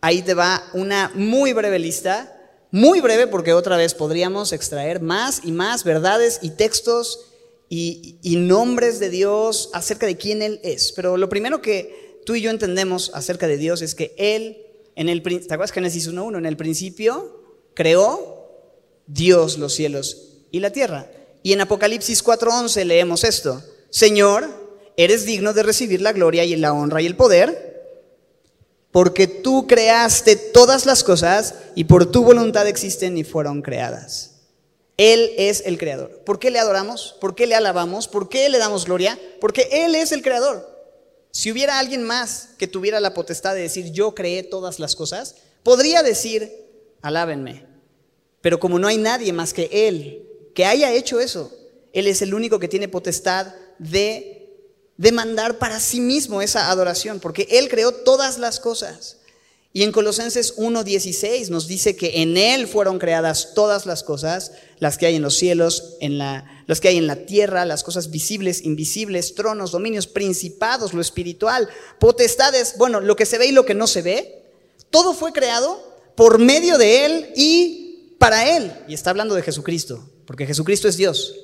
Ahí 0.00 0.22
te 0.22 0.34
va 0.34 0.62
una 0.72 1.10
muy 1.14 1.52
breve 1.52 1.78
lista, 1.78 2.36
muy 2.70 3.00
breve 3.00 3.26
porque 3.26 3.52
otra 3.52 3.76
vez 3.76 3.94
podríamos 3.94 4.52
extraer 4.52 5.00
más 5.00 5.40
y 5.44 5.52
más 5.52 5.84
verdades 5.84 6.38
y 6.42 6.50
textos 6.50 7.26
y, 7.68 8.18
nombres 8.22 8.98
de 8.98 9.10
Dios 9.10 9.70
acerca 9.72 10.06
de 10.06 10.16
quién 10.16 10.42
Él 10.42 10.60
es. 10.62 10.92
Pero 10.92 11.16
lo 11.16 11.28
primero 11.28 11.62
que 11.62 12.20
tú 12.26 12.34
y 12.34 12.42
yo 12.42 12.50
entendemos 12.50 13.10
acerca 13.14 13.46
de 13.46 13.56
Dios 13.56 13.82
es 13.82 13.94
que 13.94 14.14
Él, 14.18 14.58
en 14.96 15.08
el, 15.08 15.22
¿te 15.22 15.54
acuerdas 15.54 15.72
Génesis 15.72 16.10
1.1? 16.10 16.38
En 16.38 16.46
el 16.46 16.56
principio 16.56 17.42
creó 17.74 18.48
Dios 19.06 19.58
los 19.58 19.74
cielos 19.74 20.28
y 20.50 20.60
la 20.60 20.70
tierra. 20.70 21.10
Y 21.42 21.52
en 21.52 21.60
Apocalipsis 21.60 22.24
4.11 22.24 22.84
leemos 22.84 23.24
esto. 23.24 23.62
Señor, 23.90 24.48
eres 24.96 25.24
digno 25.24 25.52
de 25.52 25.62
recibir 25.62 26.00
la 26.00 26.12
gloria 26.12 26.44
y 26.44 26.56
la 26.56 26.72
honra 26.72 27.02
y 27.02 27.06
el 27.06 27.16
poder, 27.16 27.70
porque 28.92 29.26
tú 29.26 29.66
creaste 29.66 30.36
todas 30.36 30.86
las 30.86 31.04
cosas 31.04 31.54
y 31.74 31.84
por 31.84 32.10
tu 32.10 32.24
voluntad 32.24 32.66
existen 32.66 33.16
y 33.16 33.24
fueron 33.24 33.62
creadas. 33.62 34.30
Él 34.96 35.32
es 35.38 35.62
el 35.64 35.78
creador. 35.78 36.22
¿Por 36.24 36.38
qué 36.38 36.50
le 36.50 36.58
adoramos? 36.58 37.16
¿Por 37.20 37.34
qué 37.34 37.46
le 37.46 37.54
alabamos? 37.54 38.06
¿Por 38.06 38.28
qué 38.28 38.48
le 38.50 38.58
damos 38.58 38.84
gloria? 38.84 39.18
Porque 39.40 39.68
Él 39.72 39.94
es 39.94 40.12
el 40.12 40.22
creador. 40.22 40.68
Si 41.30 41.50
hubiera 41.50 41.78
alguien 41.78 42.02
más 42.02 42.50
que 42.58 42.66
tuviera 42.66 43.00
la 43.00 43.14
potestad 43.14 43.54
de 43.54 43.62
decir 43.62 43.92
yo 43.92 44.14
creé 44.14 44.42
todas 44.42 44.78
las 44.78 44.96
cosas, 44.96 45.36
podría 45.62 46.02
decir, 46.02 46.52
alábenme. 47.00 47.64
Pero 48.42 48.60
como 48.60 48.78
no 48.78 48.88
hay 48.88 48.98
nadie 48.98 49.32
más 49.32 49.54
que 49.54 49.70
Él 49.72 50.26
que 50.54 50.66
haya 50.66 50.92
hecho 50.92 51.20
eso, 51.20 51.50
Él 51.94 52.06
es 52.06 52.20
el 52.20 52.34
único 52.34 52.58
que 52.58 52.68
tiene 52.68 52.88
potestad 52.88 53.54
de 53.80 54.46
demandar 54.98 55.58
para 55.58 55.80
sí 55.80 56.00
mismo 56.00 56.42
esa 56.42 56.70
adoración, 56.70 57.18
porque 57.18 57.48
Él 57.50 57.68
creó 57.68 57.92
todas 57.92 58.38
las 58.38 58.60
cosas. 58.60 59.16
Y 59.72 59.84
en 59.84 59.92
Colosenses 59.92 60.56
1.16 60.56 61.48
nos 61.48 61.68
dice 61.68 61.96
que 61.96 62.22
en 62.22 62.36
Él 62.36 62.66
fueron 62.66 62.98
creadas 62.98 63.54
todas 63.54 63.86
las 63.86 64.02
cosas, 64.02 64.52
las 64.78 64.98
que 64.98 65.06
hay 65.06 65.16
en 65.16 65.22
los 65.22 65.38
cielos, 65.38 65.96
en 66.00 66.18
la, 66.18 66.64
las 66.66 66.80
que 66.80 66.88
hay 66.88 66.98
en 66.98 67.06
la 67.06 67.24
tierra, 67.24 67.64
las 67.64 67.82
cosas 67.82 68.10
visibles, 68.10 68.64
invisibles, 68.64 69.34
tronos, 69.34 69.70
dominios, 69.70 70.06
principados, 70.06 70.92
lo 70.92 71.00
espiritual, 71.00 71.68
potestades, 71.98 72.74
bueno, 72.76 73.00
lo 73.00 73.16
que 73.16 73.26
se 73.26 73.38
ve 73.38 73.46
y 73.46 73.52
lo 73.52 73.64
que 73.64 73.74
no 73.74 73.86
se 73.86 74.02
ve. 74.02 74.42
Todo 74.90 75.14
fue 75.14 75.32
creado 75.32 75.80
por 76.16 76.38
medio 76.38 76.76
de 76.76 77.06
Él 77.06 77.32
y 77.36 78.16
para 78.18 78.56
Él. 78.56 78.72
Y 78.88 78.94
está 78.94 79.10
hablando 79.10 79.34
de 79.34 79.42
Jesucristo, 79.42 80.10
porque 80.26 80.46
Jesucristo 80.46 80.88
es 80.88 80.96
Dios. 80.96 81.34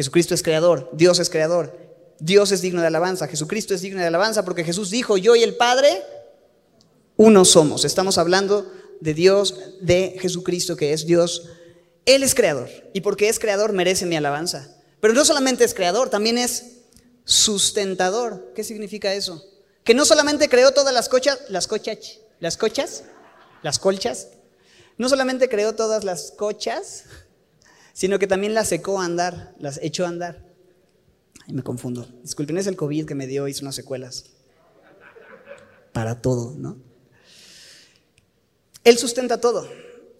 Jesucristo 0.00 0.32
es 0.32 0.42
creador, 0.42 0.88
Dios 0.94 1.18
es 1.18 1.28
creador. 1.28 1.78
Dios 2.20 2.52
es 2.52 2.62
digno 2.62 2.80
de 2.80 2.86
alabanza, 2.86 3.28
Jesucristo 3.28 3.74
es 3.74 3.82
digno 3.82 4.00
de 4.00 4.06
alabanza 4.06 4.46
porque 4.46 4.64
Jesús 4.64 4.88
dijo, 4.88 5.18
yo 5.18 5.36
y 5.36 5.42
el 5.42 5.56
Padre, 5.58 6.02
uno 7.16 7.44
somos. 7.44 7.84
Estamos 7.84 8.16
hablando 8.16 8.72
de 9.02 9.12
Dios, 9.12 9.74
de 9.82 10.16
Jesucristo 10.18 10.74
que 10.74 10.94
es 10.94 11.04
Dios. 11.04 11.50
Él 12.06 12.22
es 12.22 12.34
creador 12.34 12.70
y 12.94 13.02
porque 13.02 13.28
es 13.28 13.38
creador 13.38 13.74
merece 13.74 14.06
mi 14.06 14.16
alabanza. 14.16 14.74
Pero 15.00 15.12
no 15.12 15.22
solamente 15.26 15.64
es 15.64 15.74
creador, 15.74 16.08
también 16.08 16.38
es 16.38 16.78
sustentador. 17.24 18.54
¿Qué 18.54 18.64
significa 18.64 19.12
eso? 19.12 19.44
Que 19.84 19.92
no 19.92 20.06
solamente 20.06 20.48
creó 20.48 20.72
todas 20.72 20.94
las 20.94 21.10
cochas, 21.10 21.40
las 21.50 21.66
cochas, 21.66 22.20
las 22.38 22.56
cochas, 22.56 23.04
las 23.62 23.78
colchas, 23.78 24.28
no 24.96 25.10
solamente 25.10 25.50
creó 25.50 25.74
todas 25.74 26.04
las 26.04 26.30
cochas, 26.30 27.04
sino 28.00 28.18
que 28.18 28.26
también 28.26 28.54
las 28.54 28.68
secó 28.68 28.98
a 28.98 29.04
andar, 29.04 29.54
las 29.58 29.78
echó 29.82 30.06
a 30.06 30.08
andar 30.08 30.50
me 31.52 31.62
confundo. 31.62 32.08
Disculpen, 32.22 32.56
es 32.56 32.66
el 32.66 32.76
COVID 32.76 33.04
que 33.06 33.14
me 33.14 33.26
dio, 33.26 33.46
hizo 33.48 33.62
unas 33.62 33.74
secuelas. 33.74 34.24
Para 35.92 36.22
todo, 36.22 36.54
¿no? 36.56 36.78
Él 38.84 38.96
sustenta 38.96 39.40
todo. 39.40 39.68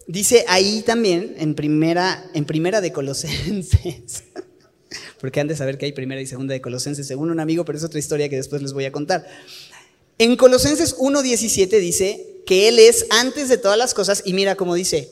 Dice 0.05 0.45
ahí 0.47 0.83
también, 0.85 1.35
en 1.39 1.55
primera, 1.55 2.29
en 2.35 2.45
primera 2.45 2.81
de 2.81 2.91
Colosenses, 2.91 4.25
porque 5.19 5.39
han 5.39 5.47
de 5.47 5.55
saber 5.55 5.79
que 5.79 5.85
hay 5.85 5.93
primera 5.93 6.21
y 6.21 6.27
segunda 6.27 6.53
de 6.53 6.61
Colosenses, 6.61 7.07
según 7.07 7.31
un 7.31 7.39
amigo, 7.39 7.65
pero 7.65 7.79
es 7.79 7.83
otra 7.83 7.97
historia 7.97 8.29
que 8.29 8.35
después 8.35 8.61
les 8.61 8.73
voy 8.73 8.85
a 8.85 8.91
contar. 8.91 9.25
En 10.19 10.35
Colosenses 10.35 10.95
1.17 10.97 11.79
dice 11.79 12.43
que 12.45 12.67
Él 12.67 12.77
es 12.77 13.07
antes 13.09 13.49
de 13.49 13.57
todas 13.57 13.77
las 13.77 13.95
cosas, 13.95 14.21
y 14.23 14.33
mira 14.33 14.55
cómo 14.55 14.75
dice, 14.75 15.11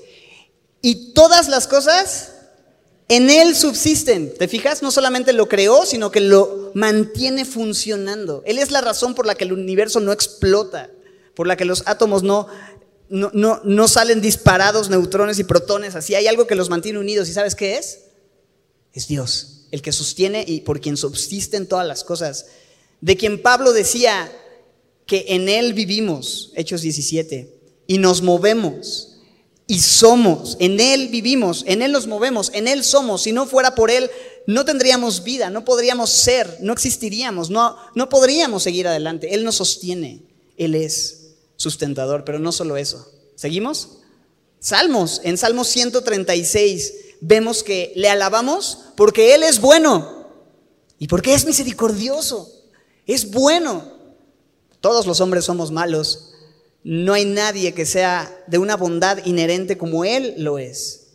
y 0.81 1.13
todas 1.13 1.47
las 1.47 1.67
cosas 1.67 2.38
en 3.09 3.29
Él 3.31 3.55
subsisten. 3.55 4.33
¿Te 4.37 4.47
fijas? 4.47 4.81
No 4.83 4.91
solamente 4.91 5.33
lo 5.33 5.49
creó, 5.49 5.85
sino 5.85 6.11
que 6.11 6.21
lo 6.21 6.71
mantiene 6.75 7.43
funcionando. 7.43 8.43
Él 8.45 8.59
es 8.59 8.69
la 8.69 8.81
razón 8.81 9.15
por 9.15 9.25
la 9.25 9.35
que 9.35 9.43
el 9.45 9.51
universo 9.51 9.99
no 9.99 10.11
explota, 10.11 10.91
por 11.33 11.47
la 11.47 11.57
que 11.57 11.65
los 11.65 11.83
átomos 11.87 12.21
no, 12.21 12.47
no, 13.09 13.31
no, 13.63 13.87
salen 13.87 14.21
disparados 14.21 14.91
neutrones 14.91 15.39
y 15.39 15.43
protones. 15.43 15.95
Así 15.95 16.13
hay 16.13 16.27
algo 16.27 16.45
que 16.45 16.53
los 16.53 16.69
mantiene 16.69 16.99
unidos. 16.99 17.27
¿Y 17.27 17.33
sabes 17.33 17.55
qué 17.55 17.77
es? 17.77 18.01
Es 18.93 19.07
Dios, 19.07 19.65
el 19.71 19.81
que 19.81 19.91
sostiene 19.91 20.45
y 20.47 20.61
por 20.61 20.79
quien 20.79 20.95
subsisten 20.95 21.67
todas 21.67 21.87
las 21.87 22.03
cosas. 22.03 22.45
De 23.01 23.17
quien 23.17 23.41
Pablo 23.41 23.73
decía 23.73 24.31
que 25.07 25.25
en 25.29 25.49
Él 25.49 25.73
vivimos, 25.73 26.51
Hechos 26.55 26.81
17, 26.81 27.59
y 27.87 27.97
nos 27.97 28.21
movemos 28.21 29.08
y 29.69 29.81
somos. 29.81 30.57
En 30.59 30.79
Él 30.79 31.09
vivimos, 31.09 31.63
en 31.67 31.83
Él 31.83 31.91
nos 31.91 32.07
movemos, 32.07 32.49
en 32.55 32.67
Él 32.67 32.83
somos. 32.83 33.21
Si 33.21 33.31
no 33.31 33.45
fuera 33.45 33.75
por 33.75 33.91
Él, 33.91 34.09
no 34.47 34.65
tendríamos 34.65 35.23
vida, 35.23 35.51
no 35.51 35.63
podríamos 35.63 36.09
ser, 36.09 36.57
no 36.59 36.73
existiríamos, 36.73 37.51
no, 37.51 37.77
no 37.93 38.09
podríamos 38.09 38.63
seguir 38.63 38.88
adelante. 38.88 39.35
Él 39.35 39.43
nos 39.43 39.57
sostiene, 39.57 40.23
Él 40.57 40.73
es 40.73 41.35
sustentador, 41.55 42.25
pero 42.25 42.39
no 42.39 42.51
solo 42.51 42.77
eso. 42.77 43.11
¿Seguimos? 43.35 43.99
Salmos, 44.59 45.21
en 45.23 45.38
Salmos 45.38 45.67
136 45.67 46.93
vemos 47.21 47.61
que 47.61 47.93
le 47.95 48.09
alabamos 48.09 48.79
porque 48.97 49.35
Él 49.35 49.43
es 49.43 49.61
bueno 49.61 50.25
y 50.97 51.07
porque 51.07 51.35
es 51.35 51.45
misericordioso, 51.45 52.51
es 53.05 53.29
bueno. 53.29 53.99
Todos 54.81 55.05
los 55.05 55.21
hombres 55.21 55.45
somos 55.45 55.69
malos, 55.69 56.28
no 56.83 57.13
hay 57.13 57.25
nadie 57.25 57.74
que 57.74 57.86
sea 57.86 58.31
de 58.48 58.57
una 58.57 58.77
bondad 58.77 59.25
inherente 59.25 59.77
como 59.77 60.05
Él 60.05 60.36
lo 60.38 60.59
es. 60.59 61.07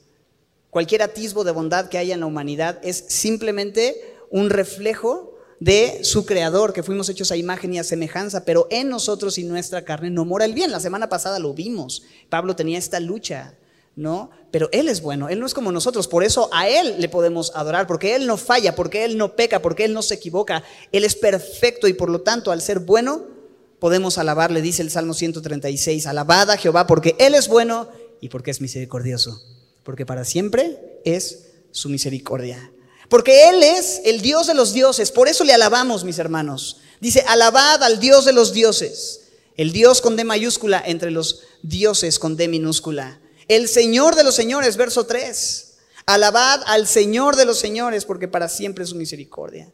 Cualquier 0.71 1.03
atisbo 1.03 1.45
de 1.45 1.53
bondad 1.53 1.89
que 1.89 1.99
haya 1.99 2.15
en 2.15 2.21
la 2.21 2.27
humanidad 2.27 2.81
es 2.83 3.05
simplemente 3.09 4.17
un 4.31 4.51
reflejo 4.51 5.39
de 5.61 6.01
su 6.03 6.27
creador, 6.27 6.73
que 6.73 6.83
fuimos 6.83 7.09
hechos 7.09 7.31
a 7.31 7.37
imagen 7.37 7.73
y 7.73 7.79
a 7.79 7.85
semejanza, 7.85 8.45
pero 8.45 8.67
en 8.71 8.89
nosotros 8.89 9.39
y 9.39 9.45
nuestra 9.45 9.85
carne 9.85 10.11
no 10.11 10.25
mora 10.25 10.45
el 10.45 10.53
bien. 10.53 10.71
La 10.71 10.81
semana 10.81 11.09
pasada 11.09 11.39
lo 11.39 11.55
vimos. 11.55 12.03
Pablo 12.29 12.57
tenía 12.57 12.77
esta 12.77 13.01
lucha, 13.01 13.55
¿no? 13.97 14.31
Pero 14.51 14.69
Él 14.73 14.89
es 14.89 15.01
bueno, 15.01 15.29
Él 15.29 15.41
no 15.41 15.47
es 15.47 15.55
como 15.55 15.73
nosotros, 15.73 16.09
por 16.09 16.25
eso 16.25 16.51
a 16.53 16.69
Él 16.69 16.97
le 16.99 17.09
podemos 17.09 17.53
adorar, 17.55 17.87
porque 17.87 18.15
Él 18.15 18.27
no 18.27 18.37
falla, 18.37 18.75
porque 18.75 19.05
Él 19.05 19.17
no 19.17 19.37
peca, 19.37 19.63
porque 19.63 19.85
Él 19.85 19.95
no 19.95 20.03
se 20.03 20.15
equivoca. 20.15 20.63
Él 20.93 21.05
es 21.05 21.15
perfecto 21.15 21.89
y 21.89 21.95
por 21.95 22.11
lo 22.11 22.21
tanto, 22.21 22.51
al 22.51 22.61
ser 22.61 22.81
bueno, 22.81 23.34
podemos 23.79 24.19
alabarle, 24.19 24.63
dice 24.63 24.83
el 24.83 24.91
Salmo 24.91 25.15
136, 25.15 26.07
alabad 26.07 26.51
a 26.51 26.57
Jehová 26.57 26.87
porque 26.87 27.17
Él 27.19 27.35
es 27.35 27.49
bueno 27.49 27.89
y 28.21 28.29
porque 28.29 28.51
es 28.51 28.61
misericordioso, 28.61 29.43
porque 29.83 30.07
para 30.07 30.25
siempre 30.25 31.01
es 31.05 31.51
su 31.71 31.89
misericordia. 31.89 32.71
Porque 33.09 33.51
Él 33.51 33.63
es 33.63 34.01
el 34.05 34.23
Dios 34.23 34.47
de 34.47 34.55
los 34.55 34.73
dioses, 34.73 35.11
por 35.11 35.29
eso 35.29 35.45
le 35.45 35.53
alabamos, 35.53 36.05
mis 36.05 36.19
hermanos. 36.19 36.79
Dice, 37.01 37.25
alabad 37.29 37.83
al 37.83 38.01
Dios 38.01 38.25
de 38.25 38.33
los 38.33 38.53
dioses, 38.53 39.21
el 39.57 39.73
Dios 39.73 40.01
con 40.01 40.17
D 40.17 40.25
mayúscula 40.25 40.83
entre 40.85 41.11
los 41.11 41.43
dioses 41.63 42.19
con 42.19 42.37
D 42.37 42.49
minúscula. 42.49 43.21
El 43.47 43.69
Señor 43.69 44.17
de 44.17 44.25
los 44.25 44.35
señores, 44.35 44.77
verso 44.77 45.05
3. 45.07 45.75
Alabad 46.07 46.63
al 46.67 46.87
Señor 46.87 47.37
de 47.37 47.45
los 47.45 47.59
señores, 47.59 48.05
porque 48.05 48.29
para 48.29 48.49
siempre 48.49 48.85
es 48.85 48.91
su 48.91 48.97
misericordia. 48.97 49.71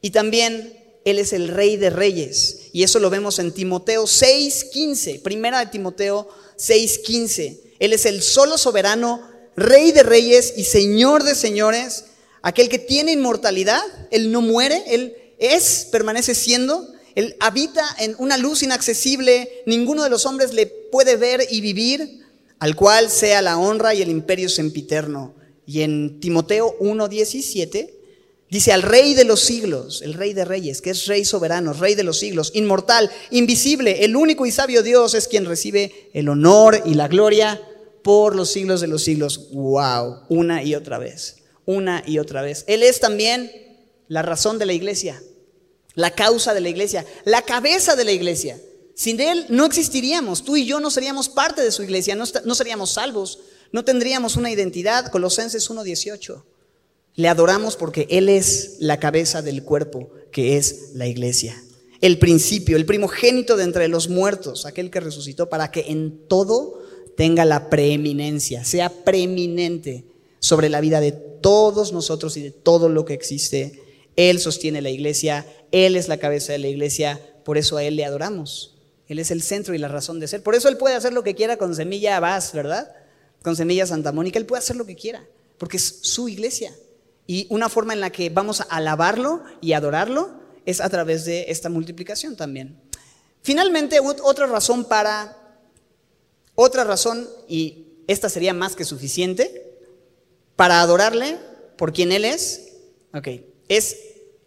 Y 0.00 0.10
también 0.10 0.83
él 1.04 1.18
es 1.18 1.32
el 1.32 1.48
rey 1.48 1.76
de 1.76 1.90
reyes. 1.90 2.68
Y 2.72 2.82
eso 2.82 2.98
lo 2.98 3.10
vemos 3.10 3.38
en 3.38 3.52
Timoteo 3.52 4.04
6.15, 4.04 5.22
primera 5.22 5.60
de 5.60 5.66
Timoteo 5.66 6.28
6.15. 6.58 7.60
Él 7.78 7.92
es 7.92 8.06
el 8.06 8.22
solo 8.22 8.58
soberano, 8.58 9.22
rey 9.56 9.92
de 9.92 10.02
reyes 10.02 10.54
y 10.56 10.64
señor 10.64 11.22
de 11.24 11.34
señores, 11.34 12.06
aquel 12.42 12.68
que 12.68 12.78
tiene 12.78 13.12
inmortalidad, 13.12 13.82
Él 14.10 14.32
no 14.32 14.40
muere, 14.40 14.82
Él 14.86 15.16
es, 15.38 15.88
permanece 15.92 16.34
siendo, 16.34 16.88
Él 17.14 17.36
habita 17.40 17.84
en 17.98 18.14
una 18.18 18.38
luz 18.38 18.62
inaccesible, 18.62 19.62
ninguno 19.66 20.04
de 20.04 20.10
los 20.10 20.26
hombres 20.26 20.54
le 20.54 20.66
puede 20.66 21.16
ver 21.16 21.46
y 21.50 21.60
vivir, 21.60 22.24
al 22.58 22.76
cual 22.76 23.10
sea 23.10 23.42
la 23.42 23.58
honra 23.58 23.94
y 23.94 24.02
el 24.02 24.10
imperio 24.10 24.48
sempiterno. 24.48 25.34
Y 25.66 25.82
en 25.82 26.20
Timoteo 26.20 26.76
1.17 26.78 27.93
Dice 28.54 28.72
al 28.72 28.82
rey 28.82 29.14
de 29.14 29.24
los 29.24 29.40
siglos, 29.40 30.00
el 30.02 30.14
rey 30.14 30.32
de 30.32 30.44
reyes, 30.44 30.80
que 30.80 30.90
es 30.90 31.06
rey 31.06 31.24
soberano, 31.24 31.72
rey 31.72 31.96
de 31.96 32.04
los 32.04 32.20
siglos, 32.20 32.52
inmortal, 32.54 33.10
invisible, 33.32 34.04
el 34.04 34.14
único 34.14 34.46
y 34.46 34.52
sabio 34.52 34.84
Dios 34.84 35.14
es 35.14 35.26
quien 35.26 35.44
recibe 35.44 36.08
el 36.14 36.28
honor 36.28 36.80
y 36.84 36.94
la 36.94 37.08
gloria 37.08 37.60
por 38.04 38.36
los 38.36 38.52
siglos 38.52 38.80
de 38.80 38.86
los 38.86 39.02
siglos. 39.02 39.50
Wow, 39.50 40.26
una 40.28 40.62
y 40.62 40.76
otra 40.76 40.98
vez, 40.98 41.38
una 41.66 42.04
y 42.06 42.20
otra 42.20 42.42
vez. 42.42 42.62
Él 42.68 42.84
es 42.84 43.00
también 43.00 43.50
la 44.06 44.22
razón 44.22 44.60
de 44.60 44.66
la 44.66 44.72
iglesia, 44.72 45.20
la 45.94 46.12
causa 46.12 46.54
de 46.54 46.60
la 46.60 46.68
iglesia, 46.68 47.04
la 47.24 47.42
cabeza 47.42 47.96
de 47.96 48.04
la 48.04 48.12
iglesia. 48.12 48.60
Sin 48.94 49.20
él 49.20 49.46
no 49.48 49.66
existiríamos, 49.66 50.44
tú 50.44 50.56
y 50.56 50.64
yo 50.64 50.78
no 50.78 50.92
seríamos 50.92 51.28
parte 51.28 51.60
de 51.60 51.72
su 51.72 51.82
iglesia, 51.82 52.14
no, 52.14 52.54
seríamos 52.54 52.92
salvos, 52.92 53.40
no 53.72 53.84
tendríamos 53.84 54.36
una 54.36 54.52
identidad. 54.52 55.10
Colosenses 55.10 55.68
1.18. 55.68 56.53
Le 57.16 57.28
adoramos 57.28 57.76
porque 57.76 58.06
Él 58.10 58.28
es 58.28 58.76
la 58.80 58.98
cabeza 58.98 59.42
del 59.42 59.62
cuerpo, 59.62 60.10
que 60.32 60.56
es 60.56 60.90
la 60.94 61.06
iglesia. 61.06 61.62
El 62.00 62.18
principio, 62.18 62.76
el 62.76 62.86
primogénito 62.86 63.56
de 63.56 63.64
entre 63.64 63.88
los 63.88 64.08
muertos, 64.08 64.66
aquel 64.66 64.90
que 64.90 65.00
resucitó 65.00 65.48
para 65.48 65.70
que 65.70 65.86
en 65.88 66.26
todo 66.28 66.82
tenga 67.16 67.44
la 67.44 67.70
preeminencia, 67.70 68.64
sea 68.64 68.90
preeminente 68.90 70.04
sobre 70.40 70.68
la 70.68 70.80
vida 70.80 71.00
de 71.00 71.12
todos 71.12 71.92
nosotros 71.92 72.36
y 72.36 72.42
de 72.42 72.50
todo 72.50 72.88
lo 72.88 73.04
que 73.04 73.14
existe. 73.14 73.80
Él 74.16 74.40
sostiene 74.40 74.82
la 74.82 74.90
iglesia, 74.90 75.46
Él 75.70 75.96
es 75.96 76.08
la 76.08 76.18
cabeza 76.18 76.52
de 76.52 76.58
la 76.58 76.68
iglesia, 76.68 77.20
por 77.44 77.58
eso 77.58 77.76
a 77.76 77.84
Él 77.84 77.96
le 77.96 78.04
adoramos. 78.04 78.74
Él 79.06 79.18
es 79.18 79.30
el 79.30 79.42
centro 79.42 79.74
y 79.74 79.78
la 79.78 79.88
razón 79.88 80.18
de 80.18 80.26
ser. 80.26 80.42
Por 80.42 80.54
eso 80.54 80.68
Él 80.68 80.76
puede 80.76 80.96
hacer 80.96 81.12
lo 81.12 81.22
que 81.22 81.34
quiera 81.34 81.58
con 81.58 81.74
Semilla 81.74 82.16
Abás, 82.16 82.52
¿verdad? 82.52 82.90
Con 83.42 83.54
Semilla 83.54 83.86
Santa 83.86 84.12
Mónica. 84.12 84.38
Él 84.38 84.46
puede 84.46 84.60
hacer 84.60 84.76
lo 84.76 84.86
que 84.86 84.96
quiera, 84.96 85.24
porque 85.58 85.76
es 85.76 86.00
su 86.02 86.28
iglesia. 86.28 86.74
Y 87.26 87.46
una 87.50 87.68
forma 87.68 87.92
en 87.92 88.00
la 88.00 88.10
que 88.10 88.30
vamos 88.30 88.60
a 88.60 88.64
alabarlo 88.64 89.42
y 89.60 89.72
adorarlo 89.72 90.30
es 90.66 90.80
a 90.80 90.88
través 90.88 91.24
de 91.24 91.46
esta 91.48 91.68
multiplicación 91.68 92.36
también. 92.36 92.80
Finalmente, 93.42 94.00
otra 94.00 94.46
razón 94.46 94.84
para, 94.86 95.36
otra 96.54 96.84
razón, 96.84 97.28
y 97.48 97.88
esta 98.06 98.28
sería 98.28 98.54
más 98.54 98.76
que 98.76 98.84
suficiente, 98.84 99.78
para 100.56 100.80
adorarle 100.80 101.38
por 101.76 101.92
quien 101.92 102.12
Él 102.12 102.24
es, 102.24 102.72
ok, 103.12 103.28
es 103.68 103.98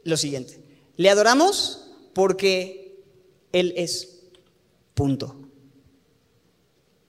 lo 0.04 0.18
siguiente. 0.18 0.60
Le 0.96 1.10
adoramos 1.10 1.92
porque 2.14 3.04
Él 3.52 3.74
es. 3.78 4.16
Punto. 4.94 5.47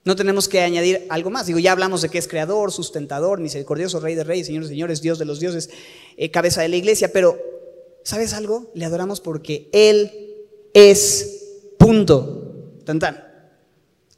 No 0.09 0.15
tenemos 0.15 0.49
que 0.49 0.61
añadir 0.61 1.05
algo 1.09 1.29
más. 1.29 1.45
Digo, 1.45 1.59
ya 1.59 1.71
hablamos 1.71 2.01
de 2.01 2.09
que 2.09 2.17
es 2.17 2.27
creador, 2.27 2.71
sustentador, 2.71 3.39
misericordioso, 3.39 3.99
rey 3.99 4.15
de 4.15 4.23
reyes, 4.23 4.47
señores, 4.47 4.69
señores, 4.69 5.01
Dios 5.03 5.19
de 5.19 5.25
los 5.25 5.39
dioses, 5.39 5.69
eh, 6.17 6.31
cabeza 6.31 6.63
de 6.63 6.69
la 6.69 6.77
iglesia. 6.77 7.13
Pero, 7.13 7.39
¿sabes 8.01 8.33
algo? 8.33 8.71
Le 8.73 8.85
adoramos 8.85 9.21
porque 9.21 9.69
Él 9.71 10.11
es. 10.73 11.43
Punto. 11.77 12.79
Tan 12.85 12.97
tan. 12.97 13.23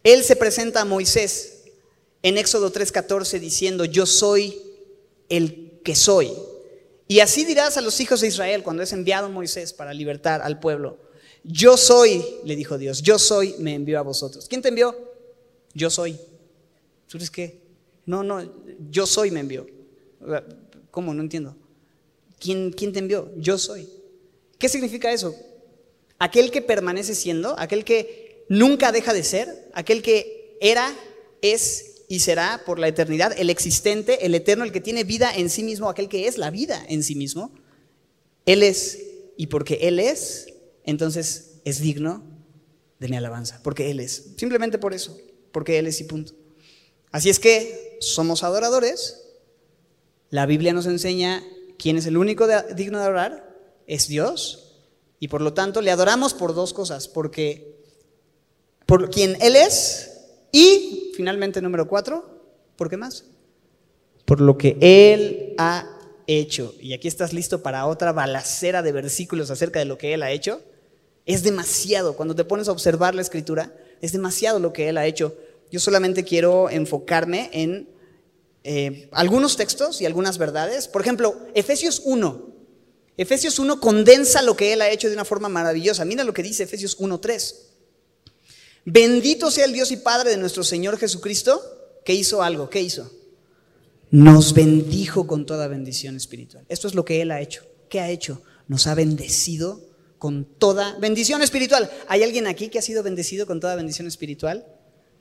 Él 0.01 0.23
se 0.23 0.37
presenta 0.37 0.79
a 0.79 0.85
Moisés 0.85 1.63
en 2.23 2.37
Éxodo 2.37 2.71
3:14 2.71 3.41
diciendo, 3.41 3.83
yo 3.83 4.05
soy 4.05 4.61
el 5.27 5.81
que 5.83 5.95
soy. 5.95 6.31
Y 7.09 7.19
así 7.19 7.43
dirás 7.43 7.75
a 7.75 7.81
los 7.81 7.99
hijos 7.99 8.21
de 8.21 8.29
Israel 8.29 8.63
cuando 8.63 8.81
es 8.81 8.93
enviado 8.93 9.27
Moisés 9.27 9.73
para 9.73 9.93
libertar 9.93 10.41
al 10.41 10.57
pueblo. 10.61 10.99
Yo 11.43 11.75
soy, 11.75 12.23
le 12.45 12.55
dijo 12.55 12.77
Dios, 12.77 13.01
yo 13.01 13.19
soy, 13.19 13.55
me 13.59 13.75
envió 13.75 13.99
a 13.99 14.03
vosotros. 14.03 14.47
¿Quién 14.47 14.61
te 14.61 14.69
envió? 14.69 15.10
Yo 15.73 15.89
soy. 15.89 16.17
¿Tú 17.07 17.17
qué? 17.31 17.61
No, 18.05 18.23
no, 18.23 18.51
yo 18.89 19.05
soy 19.05 19.31
me 19.31 19.41
envió. 19.41 19.67
¿Cómo? 20.89 21.13
No 21.13 21.21
entiendo. 21.21 21.55
¿Quién, 22.39 22.71
¿Quién 22.71 22.93
te 22.93 22.99
envió? 22.99 23.31
Yo 23.37 23.57
soy. 23.57 23.87
¿Qué 24.57 24.69
significa 24.69 25.11
eso? 25.11 25.35
Aquel 26.19 26.51
que 26.51 26.61
permanece 26.61 27.15
siendo, 27.15 27.57
aquel 27.59 27.83
que 27.83 28.45
nunca 28.49 28.91
deja 28.91 29.13
de 29.13 29.23
ser, 29.23 29.69
aquel 29.73 30.01
que 30.01 30.57
era, 30.61 30.93
es 31.41 32.03
y 32.07 32.19
será 32.19 32.63
por 32.65 32.77
la 32.77 32.89
eternidad 32.89 33.33
el 33.37 33.49
existente, 33.49 34.25
el 34.25 34.35
eterno, 34.35 34.65
el 34.65 34.71
que 34.71 34.81
tiene 34.81 35.03
vida 35.05 35.33
en 35.33 35.49
sí 35.49 35.63
mismo, 35.63 35.89
aquel 35.89 36.09
que 36.09 36.27
es 36.27 36.37
la 36.37 36.51
vida 36.51 36.85
en 36.89 37.03
sí 37.03 37.15
mismo. 37.15 37.53
Él 38.45 38.63
es, 38.63 38.99
y 39.37 39.47
porque 39.47 39.75
Él 39.83 39.99
es, 39.99 40.47
entonces 40.83 41.61
es 41.63 41.79
digno 41.79 42.23
de 42.99 43.07
mi 43.07 43.15
alabanza, 43.15 43.61
porque 43.63 43.89
Él 43.89 43.99
es. 43.99 44.33
Simplemente 44.35 44.77
por 44.77 44.93
eso, 44.93 45.17
porque 45.51 45.79
Él 45.79 45.87
es 45.87 45.99
y 46.01 46.05
punto. 46.05 46.33
Así 47.11 47.29
es 47.29 47.39
que 47.39 47.97
somos 47.99 48.43
adoradores. 48.43 49.21
La 50.29 50.45
Biblia 50.45 50.73
nos 50.73 50.85
enseña 50.85 51.43
quién 51.77 51.97
es 51.97 52.05
el 52.05 52.17
único 52.17 52.47
digno 52.75 52.99
de 52.99 53.03
adorar, 53.03 53.55
es 53.87 54.07
Dios. 54.07 54.79
Y 55.19 55.27
por 55.27 55.41
lo 55.41 55.53
tanto 55.53 55.81
le 55.81 55.91
adoramos 55.91 56.33
por 56.33 56.55
dos 56.55 56.73
cosas, 56.73 57.07
porque 57.07 57.75
por 58.85 59.09
quien 59.09 59.37
Él 59.41 59.55
es 59.55 60.11
y 60.51 61.11
finalmente, 61.15 61.61
número 61.61 61.87
cuatro, 61.87 62.25
¿por 62.75 62.89
qué 62.89 62.97
más? 62.97 63.25
Por 64.25 64.41
lo 64.41 64.57
que 64.57 64.77
Él 64.81 65.55
ha 65.57 65.97
hecho. 66.27 66.75
Y 66.79 66.93
aquí 66.93 67.07
estás 67.07 67.33
listo 67.33 67.63
para 67.63 67.85
otra 67.85 68.11
balacera 68.11 68.81
de 68.81 68.91
versículos 68.91 69.51
acerca 69.51 69.79
de 69.79 69.85
lo 69.85 69.97
que 69.97 70.13
Él 70.13 70.23
ha 70.23 70.31
hecho. 70.31 70.61
Es 71.25 71.43
demasiado. 71.43 72.15
Cuando 72.15 72.35
te 72.35 72.45
pones 72.45 72.67
a 72.67 72.71
observar 72.71 73.15
la 73.15 73.21
escritura, 73.21 73.73
es 74.01 74.11
demasiado 74.11 74.59
lo 74.59 74.73
que 74.73 74.89
Él 74.89 74.97
ha 74.97 75.05
hecho. 75.05 75.35
Yo 75.71 75.79
solamente 75.79 76.23
quiero 76.23 76.69
enfocarme 76.69 77.49
en 77.53 77.87
eh, 78.63 79.09
algunos 79.11 79.57
textos 79.57 80.01
y 80.01 80.05
algunas 80.05 80.37
verdades. 80.37 80.87
Por 80.87 81.01
ejemplo, 81.01 81.47
Efesios 81.53 82.01
1. 82.03 82.51
Efesios 83.17 83.59
1 83.59 83.79
condensa 83.79 84.41
lo 84.41 84.55
que 84.55 84.73
Él 84.73 84.81
ha 84.81 84.89
hecho 84.89 85.07
de 85.07 85.13
una 85.13 85.25
forma 85.25 85.49
maravillosa. 85.49 86.05
Mira 86.05 86.23
lo 86.23 86.33
que 86.33 86.43
dice 86.43 86.63
Efesios 86.63 86.97
1.3. 86.99 87.55
Bendito 88.85 89.51
sea 89.51 89.65
el 89.65 89.73
Dios 89.73 89.91
y 89.91 89.97
Padre 89.97 90.31
de 90.31 90.37
nuestro 90.37 90.63
Señor 90.63 90.97
Jesucristo, 90.97 91.61
que 92.03 92.13
hizo 92.13 92.41
algo. 92.41 92.69
¿Qué 92.69 92.81
hizo? 92.81 93.11
Nos 94.09 94.53
bendijo 94.53 95.27
con 95.27 95.45
toda 95.45 95.67
bendición 95.67 96.17
espiritual. 96.17 96.65
Esto 96.67 96.87
es 96.87 96.95
lo 96.95 97.05
que 97.05 97.21
Él 97.21 97.31
ha 97.31 97.41
hecho. 97.41 97.63
¿Qué 97.89 97.99
ha 97.99 98.09
hecho? 98.09 98.41
Nos 98.67 98.87
ha 98.87 98.95
bendecido 98.95 99.90
con 100.21 100.45
toda 100.45 100.95
bendición 100.99 101.41
espiritual. 101.41 101.89
¿Hay 102.07 102.21
alguien 102.21 102.45
aquí 102.45 102.69
que 102.69 102.77
ha 102.77 102.83
sido 102.83 103.01
bendecido 103.01 103.47
con 103.47 103.59
toda 103.59 103.75
bendición 103.75 104.07
espiritual? 104.07 104.67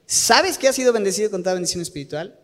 ¿Sabes 0.04 0.58
que 0.58 0.68
ha 0.68 0.74
sido 0.74 0.92
bendecido 0.92 1.30
con 1.30 1.42
toda 1.42 1.54
bendición 1.54 1.80
espiritual? 1.80 2.38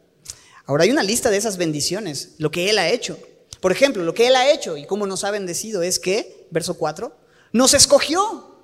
Ahora 0.64 0.84
hay 0.84 0.90
una 0.90 1.02
lista 1.02 1.28
de 1.28 1.36
esas 1.36 1.58
bendiciones, 1.58 2.34
lo 2.38 2.50
que 2.50 2.70
Él 2.70 2.78
ha 2.78 2.88
hecho. 2.88 3.18
Por 3.60 3.72
ejemplo, 3.72 4.04
lo 4.04 4.14
que 4.14 4.28
Él 4.28 4.36
ha 4.36 4.50
hecho 4.50 4.78
y 4.78 4.86
cómo 4.86 5.06
nos 5.06 5.24
ha 5.24 5.30
bendecido 5.30 5.82
es 5.82 5.98
que, 5.98 6.46
verso 6.50 6.74
4, 6.78 7.14
nos 7.52 7.74
escogió 7.74 8.56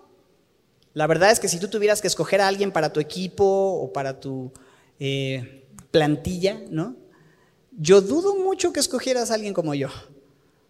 la 0.94 1.06
verdad 1.06 1.30
es 1.30 1.40
que 1.40 1.48
si 1.48 1.58
tú 1.58 1.68
tuvieras 1.68 2.00
que 2.00 2.06
escoger 2.06 2.40
a 2.40 2.48
alguien 2.48 2.70
para 2.70 2.92
tu 2.92 3.00
equipo 3.00 3.44
o 3.44 3.92
para 3.92 4.20
tu 4.20 4.52
eh, 4.98 5.64
plantilla, 5.90 6.60
¿no? 6.70 6.96
Yo 7.78 8.02
dudo 8.02 8.36
mucho 8.36 8.72
que 8.72 8.80
escogieras 8.80 9.30
a 9.30 9.34
alguien 9.34 9.54
como 9.54 9.74
yo. 9.74 9.88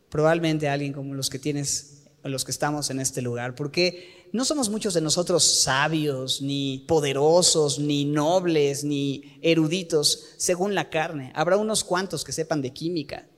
Probablemente 0.08 0.68
a 0.68 0.74
alguien 0.74 0.92
como 0.92 1.14
los 1.14 1.28
que 1.28 1.40
tienes, 1.40 2.02
los 2.28 2.44
que 2.44 2.52
estamos 2.52 2.90
en 2.90 3.00
este 3.00 3.20
lugar, 3.20 3.54
porque 3.54 4.28
no 4.32 4.44
somos 4.44 4.68
muchos 4.68 4.94
de 4.94 5.00
nosotros 5.00 5.62
sabios, 5.62 6.40
ni 6.40 6.85
poderosos, 6.87 7.78
ni 7.78 8.04
nobles, 8.04 8.85
ni 8.85 9.38
eruditos, 9.42 10.35
según 10.37 10.74
la 10.74 10.88
carne. 10.88 11.32
Habrá 11.35 11.56
unos 11.56 11.85
cuantos 11.85 12.24
que 12.24 12.32
sepan 12.32 12.62
de 12.62 12.72
química 12.72 13.28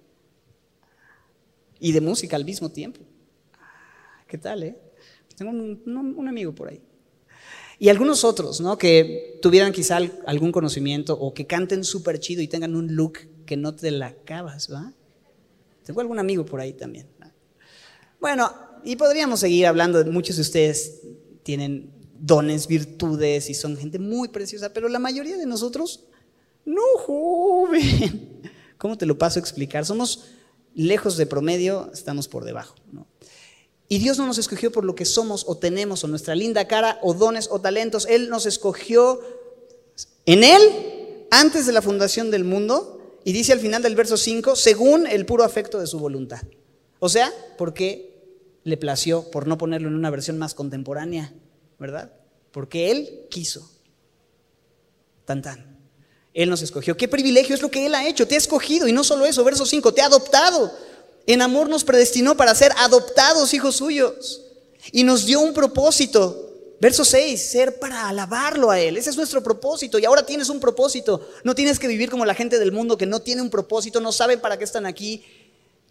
y 1.80 1.92
de 1.92 2.00
música 2.00 2.36
al 2.36 2.44
mismo 2.44 2.70
tiempo. 2.70 3.00
¿Qué 4.28 4.38
tal, 4.38 4.62
eh? 4.62 4.78
Tengo 5.36 5.50
un, 5.50 6.28
amigo 6.28 6.54
por 6.54 6.68
ahí. 6.68 6.80
Y 7.78 7.88
algunos 7.88 8.22
otros, 8.24 8.60
¿no? 8.60 8.78
Que 8.78 9.38
tuvieran 9.42 9.72
quizá 9.72 9.98
algún 10.26 10.52
conocimiento 10.52 11.14
o 11.14 11.34
que 11.34 11.46
canten 11.46 11.82
súper 11.84 12.20
chido 12.20 12.40
y 12.40 12.48
tengan 12.48 12.76
un 12.76 12.94
look 12.94 13.18
que 13.46 13.56
no 13.56 13.74
te 13.74 13.90
la 13.90 14.06
acabas, 14.06 14.72
¿va? 14.72 14.92
Tengo 15.84 16.00
algún 16.00 16.18
amigo 16.18 16.46
por 16.46 16.60
ahí 16.60 16.72
también. 16.72 17.08
Bueno, 18.20 18.50
y 18.84 18.96
podríamos 18.96 19.40
seguir 19.40 19.66
hablando 19.66 20.04
muchos 20.06 20.36
de 20.36 20.42
ustedes 20.42 21.00
tienen 21.42 21.90
dones, 22.18 22.66
virtudes 22.66 23.50
y 23.50 23.54
son 23.54 23.76
gente 23.76 23.98
muy 23.98 24.28
preciosa, 24.28 24.72
pero 24.72 24.88
la 24.88 24.98
mayoría 24.98 25.36
de 25.36 25.46
nosotros, 25.46 26.04
no, 26.64 26.82
joven. 26.98 28.40
¿Cómo 28.78 28.96
te 28.96 29.06
lo 29.06 29.18
paso 29.18 29.38
a 29.38 29.42
explicar? 29.42 29.84
Somos 29.84 30.24
lejos 30.74 31.16
de 31.16 31.26
promedio, 31.26 31.90
estamos 31.92 32.28
por 32.28 32.44
debajo, 32.44 32.74
¿no? 32.92 33.06
Y 33.88 33.98
Dios 33.98 34.18
no 34.18 34.26
nos 34.26 34.38
escogió 34.38 34.72
por 34.72 34.84
lo 34.84 34.94
que 34.94 35.04
somos 35.04 35.44
o 35.46 35.58
tenemos 35.58 36.02
o 36.02 36.08
nuestra 36.08 36.34
linda 36.34 36.66
cara 36.66 36.98
o 37.02 37.12
dones 37.12 37.48
o 37.50 37.60
talentos. 37.60 38.06
Él 38.08 38.30
nos 38.30 38.46
escogió 38.46 39.20
en 40.24 40.42
Él 40.42 41.26
antes 41.30 41.66
de 41.66 41.72
la 41.72 41.82
fundación 41.82 42.30
del 42.30 42.44
mundo 42.44 43.20
y 43.24 43.32
dice 43.32 43.52
al 43.52 43.60
final 43.60 43.82
del 43.82 43.94
verso 43.94 44.16
5, 44.16 44.56
según 44.56 45.06
el 45.06 45.26
puro 45.26 45.44
afecto 45.44 45.78
de 45.78 45.86
su 45.86 45.98
voluntad. 45.98 46.42
O 46.98 47.10
sea, 47.10 47.30
porque 47.58 48.13
le 48.64 48.76
plació, 48.76 49.30
por 49.30 49.46
no 49.46 49.58
ponerlo 49.58 49.88
en 49.88 49.94
una 49.94 50.10
versión 50.10 50.38
más 50.38 50.54
contemporánea, 50.54 51.32
¿verdad? 51.78 52.12
Porque 52.50 52.90
Él 52.90 53.26
quiso. 53.30 53.70
Tan 55.24 55.42
tan. 55.42 55.78
Él 56.32 56.50
nos 56.50 56.62
escogió. 56.62 56.96
¿Qué 56.96 57.06
privilegio 57.06 57.54
es 57.54 57.62
lo 57.62 57.70
que 57.70 57.86
Él 57.86 57.94
ha 57.94 58.08
hecho? 58.08 58.26
Te 58.26 58.34
ha 58.34 58.38
escogido 58.38 58.88
y 58.88 58.92
no 58.92 59.04
solo 59.04 59.26
eso, 59.26 59.44
verso 59.44 59.64
5, 59.64 59.94
te 59.94 60.02
ha 60.02 60.06
adoptado 60.06 60.72
en 61.26 61.42
amor 61.42 61.68
nos 61.68 61.84
predestinó 61.84 62.36
para 62.36 62.54
ser 62.54 62.72
adoptados 62.78 63.54
hijos 63.54 63.76
suyos. 63.76 64.42
Y 64.92 65.04
nos 65.04 65.24
dio 65.24 65.40
un 65.40 65.54
propósito. 65.54 66.40
Verso 66.80 67.04
6, 67.04 67.40
ser 67.40 67.78
para 67.78 68.08
alabarlo 68.08 68.70
a 68.70 68.78
Él. 68.78 68.98
Ese 68.98 69.08
es 69.08 69.16
nuestro 69.16 69.42
propósito. 69.42 69.98
Y 69.98 70.04
ahora 70.04 70.26
tienes 70.26 70.50
un 70.50 70.60
propósito. 70.60 71.26
No 71.42 71.54
tienes 71.54 71.78
que 71.78 71.88
vivir 71.88 72.10
como 72.10 72.26
la 72.26 72.34
gente 72.34 72.58
del 72.58 72.72
mundo 72.72 72.98
que 72.98 73.06
no 73.06 73.20
tiene 73.20 73.40
un 73.40 73.48
propósito, 73.48 74.00
no 74.00 74.12
saben 74.12 74.40
para 74.40 74.58
qué 74.58 74.64
están 74.64 74.84
aquí. 74.84 75.24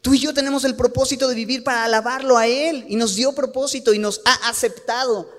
Tú 0.04 0.14
y 0.14 0.20
yo 0.20 0.34
tenemos 0.34 0.66
el 0.66 0.76
propósito 0.76 1.30
de 1.30 1.34
vivir 1.34 1.64
para 1.64 1.86
alabarlo 1.86 2.38
a 2.38 2.46
Él. 2.46 2.86
Y 2.90 2.98
nos 2.98 3.16
dio 3.16 3.32
propósito 3.32 3.94
y 3.94 4.00
nos 4.00 4.22
ha 4.26 4.50
aceptado. 4.50 5.30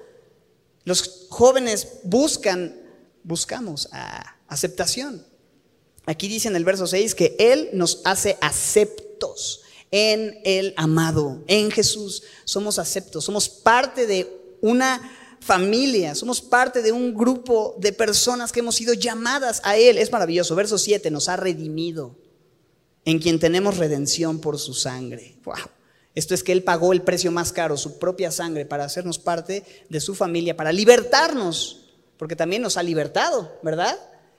Los 0.85 1.27
jóvenes 1.29 1.99
buscan, 2.03 2.75
buscamos 3.23 3.91
aceptación. 4.49 5.23
Aquí 6.07 6.29
dice 6.29 6.49
en 6.49 6.57
el 6.57 6.65
verso 6.65 6.87
6 6.87 7.15
que 7.15 7.37
Él 7.39 7.69
nos 7.75 8.01
hace 8.07 8.39
aceptos 8.41 9.61
en 9.91 10.41
el 10.45 10.73
amado, 10.79 11.45
en 11.47 11.71
Jesús. 11.71 12.23
Somos 12.45 12.79
aceptos, 12.79 13.23
somos 13.23 13.51
parte 13.51 14.07
de 14.07 14.57
una 14.63 15.37
familia, 15.41 16.15
somos 16.15 16.41
parte 16.41 16.81
de 16.81 16.91
un 16.91 17.15
grupo 17.15 17.77
de 17.79 17.93
personas 17.93 18.51
que 18.51 18.61
hemos 18.61 18.77
sido 18.77 18.95
llamadas 18.95 19.61
a 19.63 19.77
Él. 19.77 19.99
Es 19.99 20.11
maravilloso. 20.11 20.55
Verso 20.55 20.79
7, 20.79 21.11
nos 21.11 21.29
ha 21.29 21.37
redimido, 21.37 22.17
en 23.05 23.19
quien 23.19 23.39
tenemos 23.39 23.77
redención 23.77 24.41
por 24.41 24.59
su 24.59 24.75
sangre. 24.75 25.37
Esto 26.15 26.35
es 26.35 26.43
que 26.43 26.53
Él 26.53 26.63
pagó 26.63 26.93
el 26.93 27.03
precio 27.03 27.31
más 27.33 27.53
caro, 27.53 27.77
su 27.77 27.99
propia 27.99 28.31
sangre, 28.31 28.65
para 28.65 28.85
hacernos 28.85 29.19
parte 29.19 29.65
de 29.89 30.01
su 30.01 30.15
familia, 30.15 30.57
para 30.57 30.73
libertarnos, 30.73 31.87
porque 32.17 32.37
también 32.37 32.63
nos 32.63 32.77
ha 32.77 32.83
libertado, 32.83 33.59
¿verdad? 33.63 33.99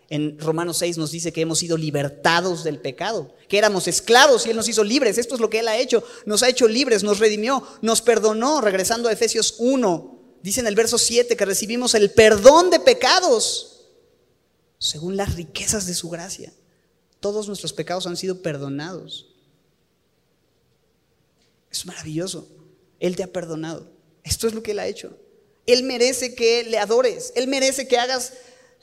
En 0.10 0.39
Romanos 0.39 0.78
6 0.78 0.97
nos 0.97 1.12
dice 1.12 1.34
que 1.34 1.41
hemos 1.41 1.60
sido 1.60 1.78
libertados 1.78 2.63
del 2.63 2.80
pecado, 2.80 3.34
que 3.49 3.58
éramos 3.58 3.88
esclavos 3.88 4.45
y 4.45 4.51
Él 4.51 4.56
nos 4.56 4.69
hizo 4.69 4.84
libres. 4.84 5.17
Esto 5.17 5.36
es 5.36 5.41
lo 5.41 5.49
que 5.49 5.60
Él 5.60 5.67
ha 5.67 5.78
hecho. 5.78 6.04
Nos 6.25 6.43
ha 6.43 6.49
hecho 6.49 6.67
libres, 6.67 7.04
nos 7.04 7.19
redimió, 7.19 7.63
nos 7.82 8.01
perdonó. 8.01 8.62
Regresando 8.62 9.10
a 9.10 9.12
Efesios 9.12 9.56
1, 9.58 10.19
dice 10.43 10.60
en 10.60 10.67
el 10.67 10.75
verso 10.75 10.99
7 10.99 11.36
que 11.36 11.45
recibimos 11.45 11.95
el 11.95 12.12
perdón 12.12 12.69
de 12.69 12.80
pecados 12.80 13.88
según 14.78 15.17
las 15.17 15.36
riquezas 15.36 15.88
de 15.88 15.95
su 15.95 16.10
gracia. 16.10 16.54
Todos 17.26 17.48
nuestros 17.48 17.74
pecados 17.74 18.06
han 18.06 18.18
sido 18.18 18.44
perdonados. 18.44 19.26
Es 21.72 21.84
maravilloso. 21.88 22.48
Él 23.00 23.16
te 23.16 23.24
ha 23.24 23.34
perdonado. 23.34 23.90
Esto 24.24 24.48
es 24.48 24.54
lo 24.54 24.62
que 24.62 24.74
Él 24.74 24.78
ha 24.78 24.86
hecho. 24.86 25.18
Él 25.66 25.82
merece 25.86 26.36
que 26.36 26.64
le 26.66 26.78
adores. 26.78 27.34
Él 27.36 27.48
merece 27.48 27.88
que 27.88 27.98
hagas 27.98 28.34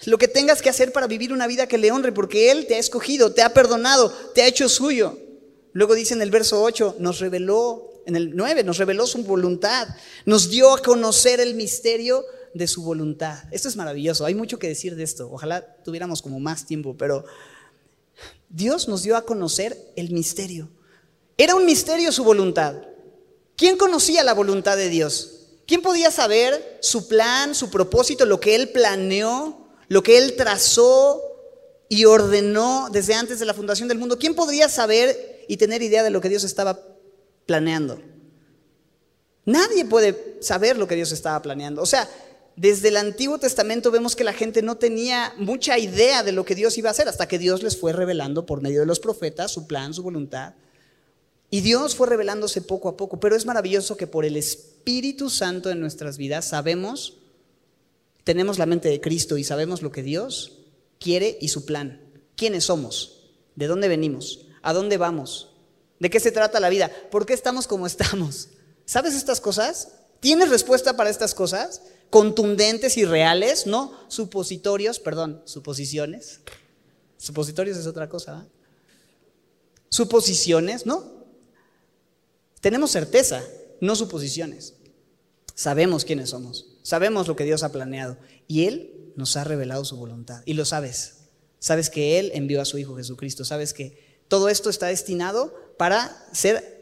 lo 0.07 0.19
que 0.19 0.27
tengas 0.27 0.61
que 0.61 0.69
hacer 0.69 0.91
para 0.93 1.07
vivir 1.07 1.33
una 1.33 1.47
vida 1.47 1.69
que 1.69 1.79
le 1.79 1.93
honre, 1.93 2.11
porque 2.11 2.51
Él 2.51 2.67
te 2.67 2.75
ha 2.75 2.79
escogido, 2.79 3.33
te 3.33 3.43
ha 3.43 3.55
perdonado, 3.55 4.11
te 4.35 4.43
ha 4.43 4.49
hecho 4.49 4.69
suyo. 4.69 5.17
Luego 5.73 5.95
dice 5.95 6.15
en 6.15 6.21
el 6.21 6.33
verso 6.33 6.65
8, 6.65 6.97
nos 6.99 7.21
reveló, 7.21 8.03
en 8.07 8.17
el 8.17 8.35
9, 8.35 8.65
nos 8.65 8.79
reveló 8.79 9.07
su 9.07 9.23
voluntad, 9.23 9.87
nos 10.27 10.51
dio 10.51 10.75
a 10.75 10.83
conocer 10.83 11.39
el 11.39 11.55
misterio 11.55 12.25
de 12.55 12.67
su 12.67 12.83
voluntad. 12.83 13.39
Esto 13.53 13.69
es 13.69 13.77
maravilloso, 13.77 14.25
hay 14.25 14.35
mucho 14.35 14.59
que 14.59 14.67
decir 14.67 14.97
de 14.97 15.05
esto, 15.05 15.31
ojalá 15.31 15.77
tuviéramos 15.85 16.21
como 16.21 16.41
más 16.41 16.67
tiempo, 16.67 16.97
pero 16.99 17.25
Dios 18.53 18.87
nos 18.87 19.03
dio 19.03 19.17
a 19.17 19.27
conocer 19.27 19.77
el 19.97 20.11
misterio. 20.11 20.69
Era 21.37 21.57
un 21.57 21.67
misterio 21.67 22.13
su 22.13 22.23
voluntad. 22.23 22.77
¿Quién 23.57 23.77
conocía 23.77 24.23
la 24.23 24.35
voluntad 24.35 24.77
de 24.77 24.89
Dios? 24.89 25.49
¿Quién 25.67 25.83
podía 25.83 26.13
saber 26.13 26.79
su 26.81 27.09
plan, 27.09 27.55
su 27.57 27.71
propósito, 27.71 28.25
lo 28.27 28.39
que 28.39 28.55
Él 28.55 28.71
planeó 28.71 29.63
lo 29.93 30.03
que 30.03 30.17
Él 30.17 30.37
trazó 30.37 31.21
y 31.91 32.07
ordenó 32.07 32.89
desde 32.91 33.13
antes 33.13 33.39
de 33.39 33.45
la 33.45 33.53
fundación 33.53 33.89
del 33.89 33.99
mundo. 33.99 34.19
¿Quién 34.19 34.35
podría 34.35 34.71
saber 34.71 35.45
y 35.49 35.59
tener 35.59 35.83
idea 35.83 36.03
de 36.03 36.09
lo 36.09 36.23
que 36.23 36.31
Dios 36.31 36.45
estaba 36.45 36.81
planeando? 37.45 38.01
Nadie 39.45 39.85
puede 39.85 40.39
saber 40.41 40.79
lo 40.79 40.89
que 40.89 40.95
Dios 40.95 41.13
estaba 41.13 41.43
planeando. 41.43 41.83
O 41.83 41.87
sea, 41.87 42.09
desde 42.57 42.89
el 42.89 42.97
Antiguo 42.97 43.39
Testamento 43.39 43.91
vemos 43.91 44.15
que 44.15 44.25
la 44.25 44.33
gente 44.33 44.63
no 44.63 44.77
tenía 44.77 45.33
mucha 45.39 45.79
idea 45.79 46.23
de 46.23 46.33
lo 46.33 46.45
que 46.45 46.55
Dios 46.55 46.77
iba 46.77 46.91
a 46.91 46.93
hacer 46.93 47.09
hasta 47.09 47.29
que 47.29 47.39
Dios 47.39 47.63
les 47.63 47.79
fue 47.79 47.93
revelando 47.93 48.45
por 48.47 48.61
medio 48.61 48.81
de 48.81 48.87
los 48.87 49.01
profetas 49.01 49.51
su 49.51 49.67
plan, 49.67 49.95
su 49.95 50.03
voluntad. 50.03 50.55
Y 51.51 51.61
Dios 51.61 51.95
fue 51.95 52.07
revelándose 52.07 52.63
poco 52.63 52.89
a 52.89 52.97
poco, 52.97 53.21
pero 53.21 53.37
es 53.37 53.47
maravilloso 53.47 53.97
que 53.97 54.07
por 54.07 54.25
el 54.25 54.37
Espíritu 54.37 55.31
Santo 55.31 55.71
en 55.71 55.81
nuestras 55.81 56.17
vidas 56.17 56.47
sabemos 56.47 57.19
tenemos 58.25 58.59
la 58.59 58.67
mente 58.67 58.89
de 58.89 59.01
Cristo 59.01 59.37
y 59.37 59.45
sabemos 59.45 59.83
lo 59.83 59.91
que 59.91 60.03
Dios 60.03 60.59
quiere 61.01 61.39
y 61.41 61.49
su 61.49 61.65
plan. 61.65 62.01
¿Quiénes 62.37 62.65
somos? 62.65 63.31
¿De 63.57 63.67
dónde 63.67 63.89
venimos? 63.89 64.47
¿A 64.63 64.73
dónde 64.73 64.97
vamos? 64.97 65.51
¿De 65.99 66.11
qué 66.11 66.21
se 66.21 66.33
trata 66.33 66.61
la 66.61 66.69
vida? 66.69 66.91
¿Por 67.11 67.27
qué 67.27 67.33
estamos 67.33 67.67
como 67.67 67.87
estamos? 67.89 68.49
¿Sabes 68.85 69.15
estas 69.15 69.41
cosas? 69.41 69.89
¿Tienes 70.21 70.51
respuesta 70.51 70.97
para 70.97 71.11
estas 71.11 71.35
cosas? 71.35 71.83
Contundentes 72.13 72.99
y 72.99 73.07
reales, 73.07 73.67
no 73.67 73.99
supositorios, 74.09 74.99
perdón, 74.99 75.41
suposiciones. 75.47 76.41
Supositorios 77.17 77.79
es 77.79 77.87
otra 77.87 78.11
cosa. 78.11 78.47
Suposiciones, 79.89 80.85
¿no? 80.85 81.25
Tenemos 82.61 82.91
certeza, 82.91 83.43
no 83.81 83.97
suposiciones. 83.97 84.75
Sabemos 85.55 86.05
quiénes 86.05 86.29
somos. 86.29 86.67
Sabemos 86.83 87.29
lo 87.29 87.35
que 87.35 87.45
Dios 87.45 87.63
ha 87.63 87.73
planeado 87.73 88.19
y 88.47 88.67
Él 88.67 89.15
nos 89.17 89.39
ha 89.39 89.45
revelado 89.45 89.87
su 89.87 89.97
voluntad. 89.97 90.43
Y 90.45 90.53
lo 90.53 90.67
sabes. 90.67 91.15
Sabes 91.61 91.89
que 91.89 92.19
Él 92.19 92.31
envió 92.35 92.61
a 92.61 92.67
su 92.67 92.77
Hijo 92.77 92.95
Jesucristo. 92.95 93.47
Sabes 93.47 93.73
que 93.73 94.21
todo 94.29 94.51
esto 94.51 94.69
está 94.69 94.89
destinado 94.89 95.55
para 95.79 96.29
ser 96.35 96.82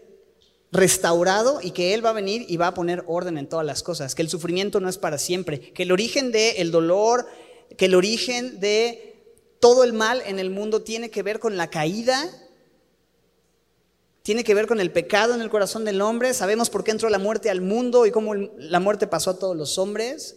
restaurado 0.73 1.61
y 1.63 1.73
que 1.73 1.95
Él 1.95 2.05
va 2.05 2.11
a 2.11 2.15
venir 2.15 2.45
y 2.49 2.57
va 2.57 2.69
a 2.69 2.75
poner 2.75 3.05
orden 3.07 3.39
en 3.39 3.49
todas 3.49 3.67
las 3.67 3.83
cosas. 3.83 4.15
Que 4.15 4.23
el 4.23 4.29
sufrimiento 4.29 4.81
no 4.81 4.89
es 4.89 4.99
para 4.99 5.19
siempre. 5.19 5.61
Que 5.73 5.85
el 5.85 5.93
origen 5.93 6.33
del 6.33 6.71
dolor, 6.71 7.27
que 7.77 7.87
el 7.87 7.95
origen 7.95 8.61
de 8.61 9.17
todo 9.61 9.85
el 9.85 9.93
mal 9.93 10.23
en 10.27 10.39
el 10.39 10.51
mundo 10.51 10.83
tiene 10.83 11.11
que 11.11 11.23
ver 11.23 11.39
con 11.39 11.57
la 11.57 11.71
caída 11.71 12.31
tiene 14.23 14.45
que 14.45 14.55
ver 14.55 14.67
con 14.67 14.81
el 14.81 14.93
pecado 14.93 15.35
en 15.35 15.41
el 15.41 15.51
corazón 15.51 15.85
del 15.85 16.01
hombre. 16.01 16.35
Sabemos 16.35 16.71
por 16.71 16.85
qué 16.85 16.91
entró 16.91 17.09
la 17.09 17.19
muerte 17.19 17.51
al 17.51 17.61
mundo 17.61 18.07
y 18.07 18.11
cómo 18.11 18.35
la 18.35 18.79
muerte 18.79 19.07
pasó 19.07 19.31
a 19.31 19.39
todos 19.39 19.57
los 19.57 19.79
hombres. 19.79 20.37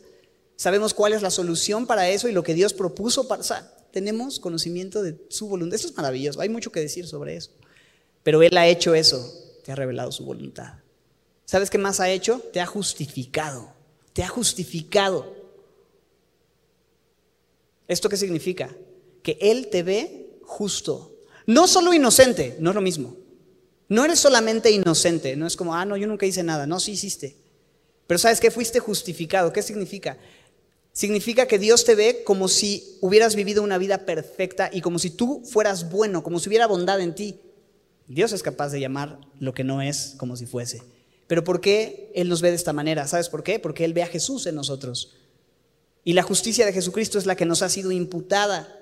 Sabemos 0.55 0.93
cuál 0.93 1.13
es 1.13 1.21
la 1.21 1.29
solución 1.29 1.85
para 1.85 2.09
eso 2.09 2.27
y 2.27 2.31
lo 2.31 2.43
que 2.43 2.53
Dios 2.53 2.73
propuso 2.73 3.27
para... 3.27 3.41
O 3.41 3.45
tenemos 3.91 4.39
conocimiento 4.39 5.03
de 5.03 5.17
su 5.29 5.47
voluntad. 5.47 5.75
Eso 5.75 5.87
es 5.87 5.95
maravilloso. 5.95 6.41
Hay 6.41 6.49
mucho 6.49 6.71
que 6.71 6.79
decir 6.79 7.05
sobre 7.07 7.35
eso. 7.35 7.51
Pero 8.23 8.41
Él 8.41 8.57
ha 8.57 8.67
hecho 8.67 8.95
eso. 8.95 9.42
Te 9.63 9.71
ha 9.71 9.75
revelado 9.75 10.11
su 10.11 10.25
voluntad. 10.25 10.73
¿Sabes 11.45 11.69
qué 11.69 11.77
más 11.77 11.99
ha 11.99 12.09
hecho? 12.09 12.39
Te 12.51 12.59
ha 12.61 12.65
justificado. 12.65 13.73
Te 14.13 14.23
ha 14.23 14.27
justificado. 14.27 15.35
¿Esto 17.87 18.09
qué 18.09 18.17
significa? 18.17 18.75
Que 19.21 19.37
Él 19.41 19.69
te 19.69 19.83
ve 19.83 20.39
justo. 20.43 21.15
No 21.45 21.67
solo 21.67 21.93
inocente, 21.93 22.55
no 22.59 22.71
es 22.71 22.75
lo 22.75 22.81
mismo. 22.81 23.17
No 23.89 24.05
eres 24.05 24.19
solamente 24.19 24.71
inocente, 24.71 25.35
no 25.35 25.45
es 25.45 25.55
como, 25.55 25.75
ah, 25.75 25.85
no, 25.85 25.97
yo 25.97 26.07
nunca 26.07 26.25
hice 26.25 26.41
nada, 26.41 26.65
no, 26.65 26.79
sí 26.79 26.93
hiciste. 26.93 27.35
Pero 28.07 28.17
sabes 28.17 28.39
que 28.39 28.51
fuiste 28.51 28.79
justificado. 28.79 29.53
¿Qué 29.53 29.61
significa? 29.61 30.17
Significa 30.91 31.47
que 31.47 31.59
Dios 31.59 31.85
te 31.85 31.95
ve 31.95 32.23
como 32.23 32.47
si 32.47 32.97
hubieras 33.01 33.35
vivido 33.35 33.63
una 33.63 33.77
vida 33.77 34.05
perfecta 34.05 34.69
y 34.71 34.81
como 34.81 34.99
si 34.99 35.09
tú 35.09 35.43
fueras 35.43 35.89
bueno, 35.89 36.23
como 36.23 36.39
si 36.39 36.49
hubiera 36.49 36.67
bondad 36.67 37.01
en 37.01 37.15
ti. 37.15 37.39
Dios 38.07 38.31
es 38.33 38.43
capaz 38.43 38.69
de 38.69 38.79
llamar 38.79 39.19
lo 39.39 39.53
que 39.53 39.63
no 39.63 39.81
es 39.81 40.15
como 40.17 40.35
si 40.35 40.45
fuese. 40.45 40.83
Pero 41.27 41.43
¿por 41.43 41.61
qué 41.61 42.11
Él 42.15 42.29
nos 42.29 42.41
ve 42.41 42.49
de 42.49 42.55
esta 42.55 42.73
manera? 42.73 43.07
¿Sabes 43.07 43.29
por 43.29 43.43
qué? 43.43 43.59
Porque 43.59 43.85
Él 43.85 43.93
ve 43.93 44.03
a 44.03 44.07
Jesús 44.07 44.45
en 44.45 44.55
nosotros. 44.55 45.15
Y 46.03 46.13
la 46.13 46.23
justicia 46.23 46.65
de 46.65 46.73
Jesucristo 46.73 47.17
es 47.17 47.25
la 47.25 47.35
que 47.35 47.45
nos 47.45 47.61
ha 47.61 47.69
sido 47.69 47.91
imputada. 47.91 48.79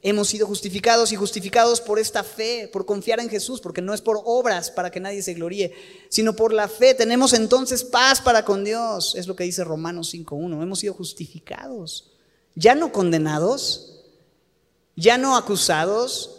Hemos 0.00 0.28
sido 0.28 0.46
justificados 0.46 1.12
y 1.12 1.16
justificados 1.16 1.80
por 1.80 1.98
esta 1.98 2.24
fe, 2.24 2.68
por 2.72 2.84
confiar 2.84 3.20
en 3.20 3.30
Jesús, 3.30 3.60
porque 3.60 3.80
no 3.80 3.94
es 3.94 4.00
por 4.00 4.20
obras 4.24 4.70
para 4.70 4.90
que 4.90 5.00
nadie 5.00 5.22
se 5.22 5.34
gloríe, 5.34 5.72
sino 6.10 6.36
por 6.36 6.52
la 6.52 6.68
fe. 6.68 6.94
Tenemos 6.94 7.32
entonces 7.32 7.84
paz 7.84 8.20
para 8.20 8.44
con 8.44 8.64
Dios. 8.64 9.14
Es 9.14 9.26
lo 9.26 9.36
que 9.36 9.44
dice 9.44 9.64
Romanos 9.64 10.12
5.1. 10.12 10.62
Hemos 10.62 10.78
sido 10.80 10.94
justificados, 10.94 12.12
ya 12.54 12.74
no 12.74 12.92
condenados, 12.92 14.04
ya 14.96 15.16
no 15.16 15.36
acusados, 15.36 16.33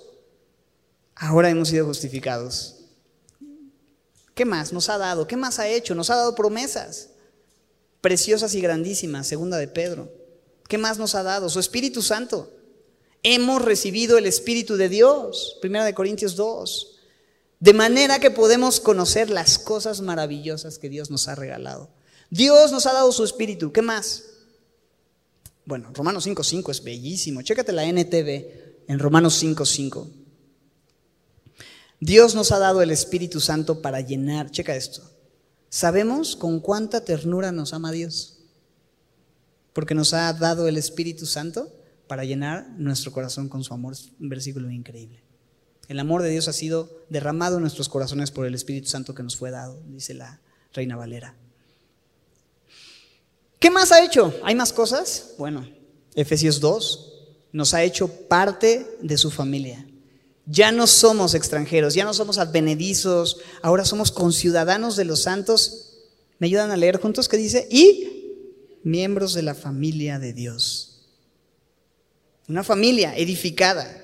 ahora 1.16 1.50
hemos 1.50 1.70
sido 1.70 1.86
justificados. 1.86 2.76
¿Qué 4.34 4.46
más 4.46 4.74
nos 4.74 4.90
ha 4.90 4.98
dado? 4.98 5.28
¿Qué 5.28 5.38
más 5.38 5.60
ha 5.60 5.68
hecho? 5.68 5.96
Nos 5.96 6.10
ha 6.10 6.16
dado 6.16 6.36
promesas 6.36 7.10
preciosas 8.02 8.54
y 8.54 8.62
grandísimas, 8.62 9.26
segunda 9.26 9.58
de 9.58 9.68
Pedro. 9.68 10.12
¿Qué 10.68 10.78
más 10.78 11.00
nos 11.00 11.16
ha 11.16 11.24
dado? 11.24 11.50
Su 11.50 11.60
Espíritu 11.60 12.04
Santo 12.04 12.52
hemos 13.24 13.64
recibido 13.64 14.20
el 14.20 14.28
Espíritu 14.28 14.76
de 14.76 14.90
Dios, 14.90 15.58
Primera 15.60 15.86
de 15.86 15.96
Corintios 15.96 16.36
2, 16.36 17.00
de 17.60 17.74
manera 17.74 18.20
que 18.20 18.30
podemos 18.30 18.80
conocer 18.80 19.32
las 19.32 19.58
cosas 19.58 20.02
maravillosas 20.02 20.78
que 20.78 20.90
Dios 20.90 21.10
nos 21.10 21.28
ha 21.28 21.34
regalado. 21.34 21.90
Dios 22.30 22.72
nos 22.72 22.86
ha 22.86 22.94
dado 22.94 23.12
su 23.12 23.24
Espíritu, 23.24 23.72
¿qué 23.72 23.82
más? 23.82 24.26
Bueno, 25.66 25.90
Romanos 25.92 26.28
5.5 26.28 26.70
es 26.70 26.84
bellísimo, 26.84 27.42
chécate 27.42 27.72
la 27.72 27.86
NTV 27.86 28.86
en 28.88 29.00
Romanos 29.00 29.42
5.5. 29.42 30.25
Dios 32.00 32.36
nos 32.36 32.52
ha 32.52 32.60
dado 32.60 32.82
el 32.82 32.92
Espíritu 32.92 33.40
Santo 33.40 33.82
para 33.82 34.02
llenar, 34.02 34.52
checa 34.52 34.76
esto, 34.76 35.02
sabemos 35.70 36.36
con 36.36 36.60
cuánta 36.60 37.04
ternura 37.04 37.52
nos 37.52 37.74
ama 37.74 37.92
Dios, 37.92 38.40
porque 39.74 39.96
nos 39.96 40.14
ha 40.14 40.32
dado 40.34 40.68
el 40.68 40.78
Espíritu 40.78 41.26
Santo 41.26 41.72
para 42.08 42.24
llenar 42.24 42.68
nuestro 42.78 43.12
corazón 43.12 43.50
con 43.50 43.64
su 43.64 43.74
amor. 43.74 43.96
Un 44.20 44.30
versículo 44.30 44.70
increíble. 44.70 45.22
El 45.88 46.00
amor 46.00 46.22
de 46.22 46.30
Dios 46.30 46.48
ha 46.48 46.54
sido 46.54 47.04
derramado 47.10 47.58
en 47.58 47.62
nuestros 47.62 47.90
corazones 47.90 48.32
por 48.32 48.46
el 48.46 48.56
Espíritu 48.56 48.88
Santo 48.88 49.14
que 49.14 49.24
nos 49.24 49.36
fue 49.36 49.52
dado, 49.52 49.82
dice 49.88 50.14
la 50.14 50.40
Reina 50.74 50.96
Valera. 50.96 51.36
¿Qué 53.60 53.70
más 53.70 53.92
ha 53.92 54.04
hecho? 54.04 54.34
¿Hay 54.44 54.56
más 54.56 54.74
cosas? 54.74 55.34
Bueno, 55.38 55.68
Efesios 56.16 56.60
2 56.60 57.14
nos 57.52 57.74
ha 57.74 57.84
hecho 57.84 58.08
parte 58.08 58.98
de 59.02 59.18
su 59.18 59.32
familia. 59.32 59.86
Ya 60.48 60.72
no 60.72 60.86
somos 60.86 61.34
extranjeros, 61.34 61.96
ya 61.96 62.06
no 62.06 62.14
somos 62.14 62.38
advenedizos, 62.38 63.38
ahora 63.62 63.84
somos 63.84 64.12
conciudadanos 64.12 64.96
de 64.96 65.06
los 65.06 65.24
santos. 65.24 65.94
¿Me 66.38 66.48
ayudan 66.48 66.72
a 66.72 66.78
leer 66.78 67.00
juntos 67.00 67.28
qué 67.28 67.38
dice? 67.38 67.68
Y 67.72 68.16
miembros 68.84 69.34
de 69.34 69.42
la 69.42 69.56
familia 69.56 70.20
de 70.20 70.34
Dios. 70.34 71.02
Una 72.48 72.64
familia 72.64 73.18
edificada, 73.18 74.02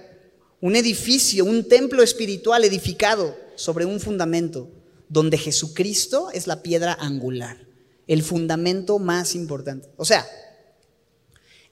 un 0.59 0.75
edificio, 0.75 1.45
un 1.45 1.67
templo 1.67 2.01
espiritual 2.01 2.63
edificado 2.63 3.37
sobre 3.55 3.85
un 3.85 3.99
fundamento, 3.99 4.67
donde 5.09 5.37
Jesucristo 5.37 6.29
es 6.33 6.47
la 6.47 6.63
piedra 6.63 6.97
angular, 6.99 7.57
el 8.07 8.23
fundamento 8.23 8.97
más 8.97 9.35
importante. 9.35 9.89
O 9.97 10.05
sea, 10.05 10.27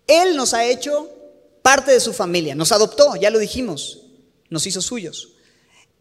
Él 0.06 0.36
nos 0.36 0.54
ha 0.54 0.66
hecho 0.66 1.10
parte 1.64 1.92
de 1.92 2.00
su 2.00 2.14
familia, 2.14 2.54
nos 2.54 2.72
adoptó, 2.72 3.16
ya 3.16 3.32
lo 3.32 3.40
dijimos, 3.40 3.99
nos 4.50 4.66
hizo 4.68 4.82
suyos. 4.82 5.34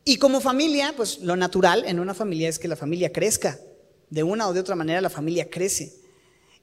Y 0.05 0.17
como 0.17 0.41
familia, 0.41 0.95
pues 0.97 1.19
lo 1.19 1.37
natural 1.37 1.85
en 1.85 2.01
una 2.01 2.15
familia 2.15 2.49
es 2.49 2.59
que 2.59 2.69
la 2.69 2.77
familia 2.77 3.13
crezca. 3.13 3.61
De 4.11 4.23
una 4.23 4.49
o 4.49 4.55
de 4.55 4.61
otra 4.61 4.75
manera 4.75 5.03
la 5.03 5.11
familia 5.11 5.51
crece. 5.51 5.95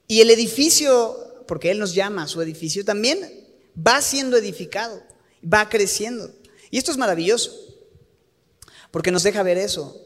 Y 0.08 0.20
el 0.20 0.30
edificio, 0.30 1.44
porque 1.46 1.70
Él 1.70 1.78
nos 1.78 1.94
llama 1.94 2.26
su 2.26 2.42
edificio, 2.42 2.84
también 2.84 3.46
va 3.76 4.00
siendo 4.02 4.36
edificado, 4.36 5.02
va 5.42 5.68
creciendo. 5.68 6.32
Y 6.70 6.78
esto 6.78 6.90
es 6.90 6.96
maravilloso, 6.96 7.52
porque 8.90 9.10
nos 9.10 9.22
deja 9.22 9.42
ver 9.42 9.58
eso. 9.58 10.02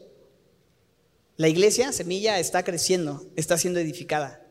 La 1.37 1.49
iglesia, 1.49 1.91
semilla, 1.91 2.39
está 2.39 2.63
creciendo, 2.63 3.25
está 3.35 3.57
siendo 3.57 3.79
edificada. 3.79 4.45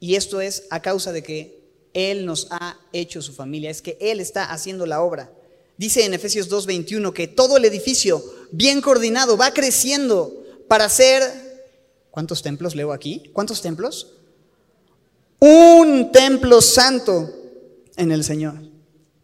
Y 0.00 0.16
esto 0.16 0.40
es 0.40 0.66
a 0.70 0.82
causa 0.82 1.12
de 1.12 1.22
que 1.22 1.62
Él 1.92 2.26
nos 2.26 2.48
ha 2.50 2.78
hecho 2.92 3.22
su 3.22 3.32
familia, 3.32 3.70
es 3.70 3.82
que 3.82 3.96
Él 4.00 4.18
está 4.18 4.50
haciendo 4.50 4.86
la 4.86 5.02
obra. 5.02 5.32
Dice 5.80 6.04
en 6.04 6.12
Efesios 6.12 6.50
2.21 6.50 7.14
que 7.14 7.26
todo 7.26 7.56
el 7.56 7.64
edificio, 7.64 8.22
bien 8.52 8.82
coordinado, 8.82 9.38
va 9.38 9.54
creciendo 9.54 10.44
para 10.68 10.86
ser... 10.90 11.22
¿Cuántos 12.10 12.42
templos 12.42 12.74
leo 12.74 12.92
aquí? 12.92 13.30
¿Cuántos 13.32 13.62
templos? 13.62 14.12
Un 15.38 16.12
templo 16.12 16.60
santo 16.60 17.30
en 17.96 18.12
el 18.12 18.24
Señor. 18.24 18.56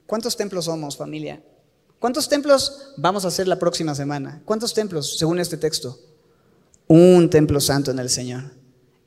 ¿Cuántos 0.06 0.34
templos 0.34 0.64
somos, 0.64 0.96
familia? 0.96 1.44
¿Cuántos 1.98 2.26
templos 2.26 2.94
vamos 2.96 3.26
a 3.26 3.28
hacer 3.28 3.46
la 3.48 3.58
próxima 3.58 3.94
semana? 3.94 4.40
¿Cuántos 4.46 4.72
templos, 4.72 5.18
según 5.18 5.38
este 5.40 5.58
texto? 5.58 6.00
Un 6.86 7.28
templo 7.28 7.60
santo 7.60 7.90
en 7.90 7.98
el 7.98 8.08
Señor, 8.08 8.44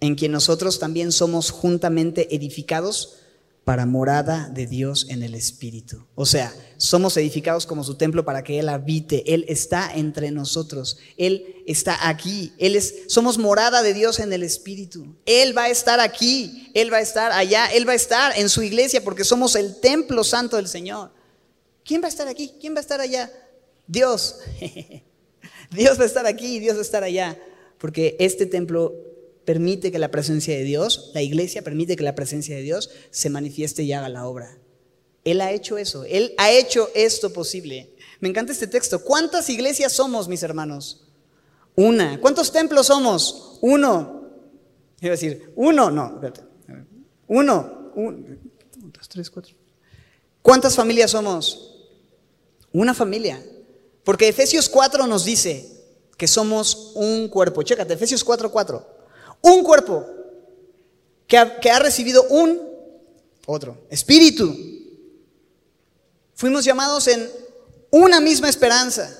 en 0.02 0.14
quien 0.14 0.34
nosotros 0.34 0.78
también 0.78 1.12
somos 1.12 1.50
juntamente 1.50 2.36
edificados 2.36 3.16
para 3.64 3.86
morada 3.86 4.50
de 4.50 4.66
Dios 4.66 5.06
en 5.10 5.22
el 5.22 5.36
Espíritu. 5.36 6.06
O 6.16 6.26
sea, 6.26 6.52
somos 6.78 7.16
edificados 7.18 7.66
como 7.66 7.84
su 7.84 7.96
templo 7.96 8.26
para 8.26 8.44
que 8.44 8.58
Él 8.58 8.68
habite. 8.68 9.34
Él 9.34 9.46
está 9.48 9.92
entre 9.94 10.32
nosotros. 10.32 10.98
Él 11.18 11.64
está 11.68 12.10
aquí. 12.10 12.52
Él 12.58 12.76
es, 12.76 13.04
somos 13.08 13.38
morada 13.38 13.84
de 13.84 13.94
Dios 13.94 14.20
en 14.20 14.34
el 14.34 14.42
Espíritu. 14.42 15.16
Él 15.26 15.56
va 15.56 15.66
a 15.66 15.70
estar 15.70 16.00
aquí. 16.00 16.72
Él 16.74 16.92
va 16.92 16.98
a 16.98 17.02
estar 17.02 17.32
allá. 17.32 17.68
Él 17.68 17.88
va 17.88 17.92
a 17.92 17.96
estar 17.96 18.38
en 18.38 18.50
su 18.50 18.64
iglesia 18.64 19.04
porque 19.04 19.24
somos 19.24 19.56
el 19.56 19.80
templo 19.80 20.24
santo 20.24 20.56
del 20.56 20.68
Señor. 20.68 21.12
¿Quién 21.84 22.02
va 22.02 22.06
a 22.06 22.10
estar 22.10 22.28
aquí? 22.28 22.54
¿Quién 22.60 22.74
va 22.74 22.80
a 22.80 22.82
estar 22.82 23.02
allá? 23.02 23.32
Dios. 23.86 24.38
Dios 25.72 26.00
va 26.00 26.04
a 26.04 26.08
estar 26.08 26.26
aquí 26.26 26.56
y 26.56 26.60
Dios 26.60 26.76
va 26.76 26.80
a 26.80 26.84
estar 26.84 27.04
allá. 27.04 27.38
Porque 27.78 28.16
este 28.20 28.46
templo 28.46 28.96
permite 29.50 29.92
que 29.92 29.98
la 29.98 30.12
presencia 30.12 30.56
de 30.56 30.64
Dios, 30.64 31.10
la 31.16 31.24
iglesia 31.24 31.64
permite 31.64 31.96
que 31.96 32.04
la 32.04 32.14
presencia 32.14 32.56
de 32.56 32.62
Dios 32.62 32.92
se 33.10 33.32
manifieste 33.32 33.82
y 33.82 33.92
haga 33.94 34.08
la 34.08 34.28
obra. 34.28 34.60
Él 35.24 35.42
ha 35.42 35.52
hecho 35.52 35.80
eso, 35.80 36.04
Él 36.04 36.36
ha 36.38 36.52
hecho 36.52 36.92
esto 36.94 37.34
posible. 37.34 37.96
Me 38.20 38.30
encanta 38.30 38.52
este 38.52 38.68
texto. 38.68 39.04
¿Cuántas 39.04 39.50
iglesias 39.50 39.92
somos, 39.92 40.28
mis 40.28 40.44
hermanos? 40.44 41.08
Una. 41.76 42.20
¿Cuántos 42.22 42.52
templos 42.52 42.86
somos? 42.86 43.58
Uno. 43.62 44.30
Iba 45.02 45.14
a 45.14 45.18
decir, 45.18 45.52
uno, 45.56 45.90
no, 45.90 46.14
espérate. 46.14 46.42
Uno. 47.26 47.92
dos, 47.96 49.10
tres, 49.10 49.32
cuatro. 49.32 49.56
¿Cuántas 50.44 50.76
familias 50.76 51.10
somos? 51.10 51.88
Una 52.72 52.94
familia. 52.94 53.44
Porque 54.04 54.28
Efesios 54.28 54.70
4 54.70 55.08
nos 55.08 55.26
dice 55.26 55.68
que 56.18 56.28
somos 56.28 56.92
un 56.94 57.30
cuerpo. 57.30 57.64
Chécate, 57.64 57.96
Efesios 57.96 58.24
4, 58.24 58.52
4. 58.52 58.99
Un 59.42 59.64
cuerpo 59.64 60.06
que 61.30 61.38
ha, 61.38 61.80
recibido 61.80 62.24
un 62.24 62.60
otro 63.46 63.78
espíritu. 63.90 64.56
Fuimos 66.34 66.66
llamados 66.66 67.08
en 67.08 67.30
una 67.92 68.20
misma 68.20 68.50
esperanza, 68.50 69.16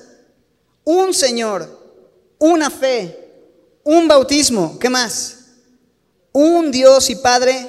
un 0.84 1.14
Señor, 1.14 1.68
una 2.38 2.68
fe, 2.68 3.30
un 3.84 4.08
bautismo, 4.08 4.78
¿qué 4.78 4.88
más? 4.88 5.36
Un 6.32 6.70
Dios 6.72 7.10
y 7.10 7.16
Padre 7.16 7.68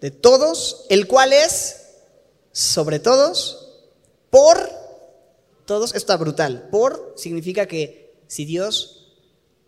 de 0.00 0.10
todos, 0.10 0.86
el 0.88 1.06
cual 1.06 1.32
es 1.32 1.76
sobre 2.52 3.00
todos, 3.00 3.82
por 4.30 4.70
todos, 5.66 5.90
esto 5.90 5.98
está 5.98 6.16
brutal, 6.16 6.68
por 6.70 7.14
significa 7.16 7.66
que 7.66 8.14
si 8.28 8.44
Dios 8.44 9.12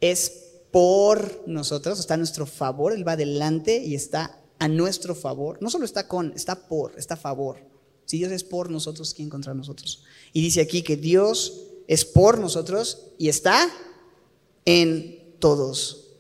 es 0.01 0.46
por 0.77 1.43
nosotros, 1.47 1.99
está 1.99 2.13
a 2.13 2.17
nuestro 2.19 2.45
favor, 2.45 2.93
Él 2.93 3.09
va 3.09 3.13
adelante 3.13 3.79
y 3.83 3.95
está 3.95 4.39
a 4.59 4.69
nuestro 4.69 5.15
favor. 5.15 5.57
No 5.63 5.71
solo 5.71 5.87
está 5.87 6.07
con, 6.07 6.35
está 6.37 6.69
por, 6.69 6.99
está 6.99 7.15
a 7.15 7.17
favor. 7.17 7.67
Si 8.05 8.19
Dios 8.19 8.31
es 8.31 8.45
por 8.45 8.69
nosotros, 8.69 9.15
¿quién 9.15 9.31
contra 9.31 9.55
nosotros? 9.55 10.05
Y 10.35 10.43
dice 10.43 10.61
aquí 10.61 10.83
que 10.83 10.99
Dios 10.99 11.63
es 11.89 12.05
por 12.05 12.39
nosotros 12.39 13.07
y 13.17 13.31
está 13.31 13.71
en 14.67 15.39
todos. 15.39 16.11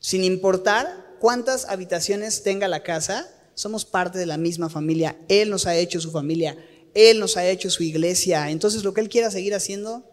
Sin 0.00 0.22
importar 0.22 1.16
cuántas 1.18 1.64
habitaciones 1.64 2.42
tenga 2.42 2.68
la 2.68 2.82
casa, 2.82 3.26
somos 3.54 3.86
parte 3.86 4.18
de 4.18 4.26
la 4.26 4.36
misma 4.36 4.68
familia. 4.68 5.18
Él 5.30 5.48
nos 5.48 5.66
ha 5.66 5.78
hecho 5.78 5.98
su 5.98 6.10
familia, 6.10 6.62
Él 6.92 7.20
nos 7.20 7.38
ha 7.38 7.48
hecho 7.48 7.70
su 7.70 7.82
iglesia. 7.82 8.50
Entonces 8.50 8.84
lo 8.84 8.92
que 8.92 9.00
Él 9.00 9.08
quiera 9.08 9.30
seguir 9.30 9.54
haciendo, 9.54 10.04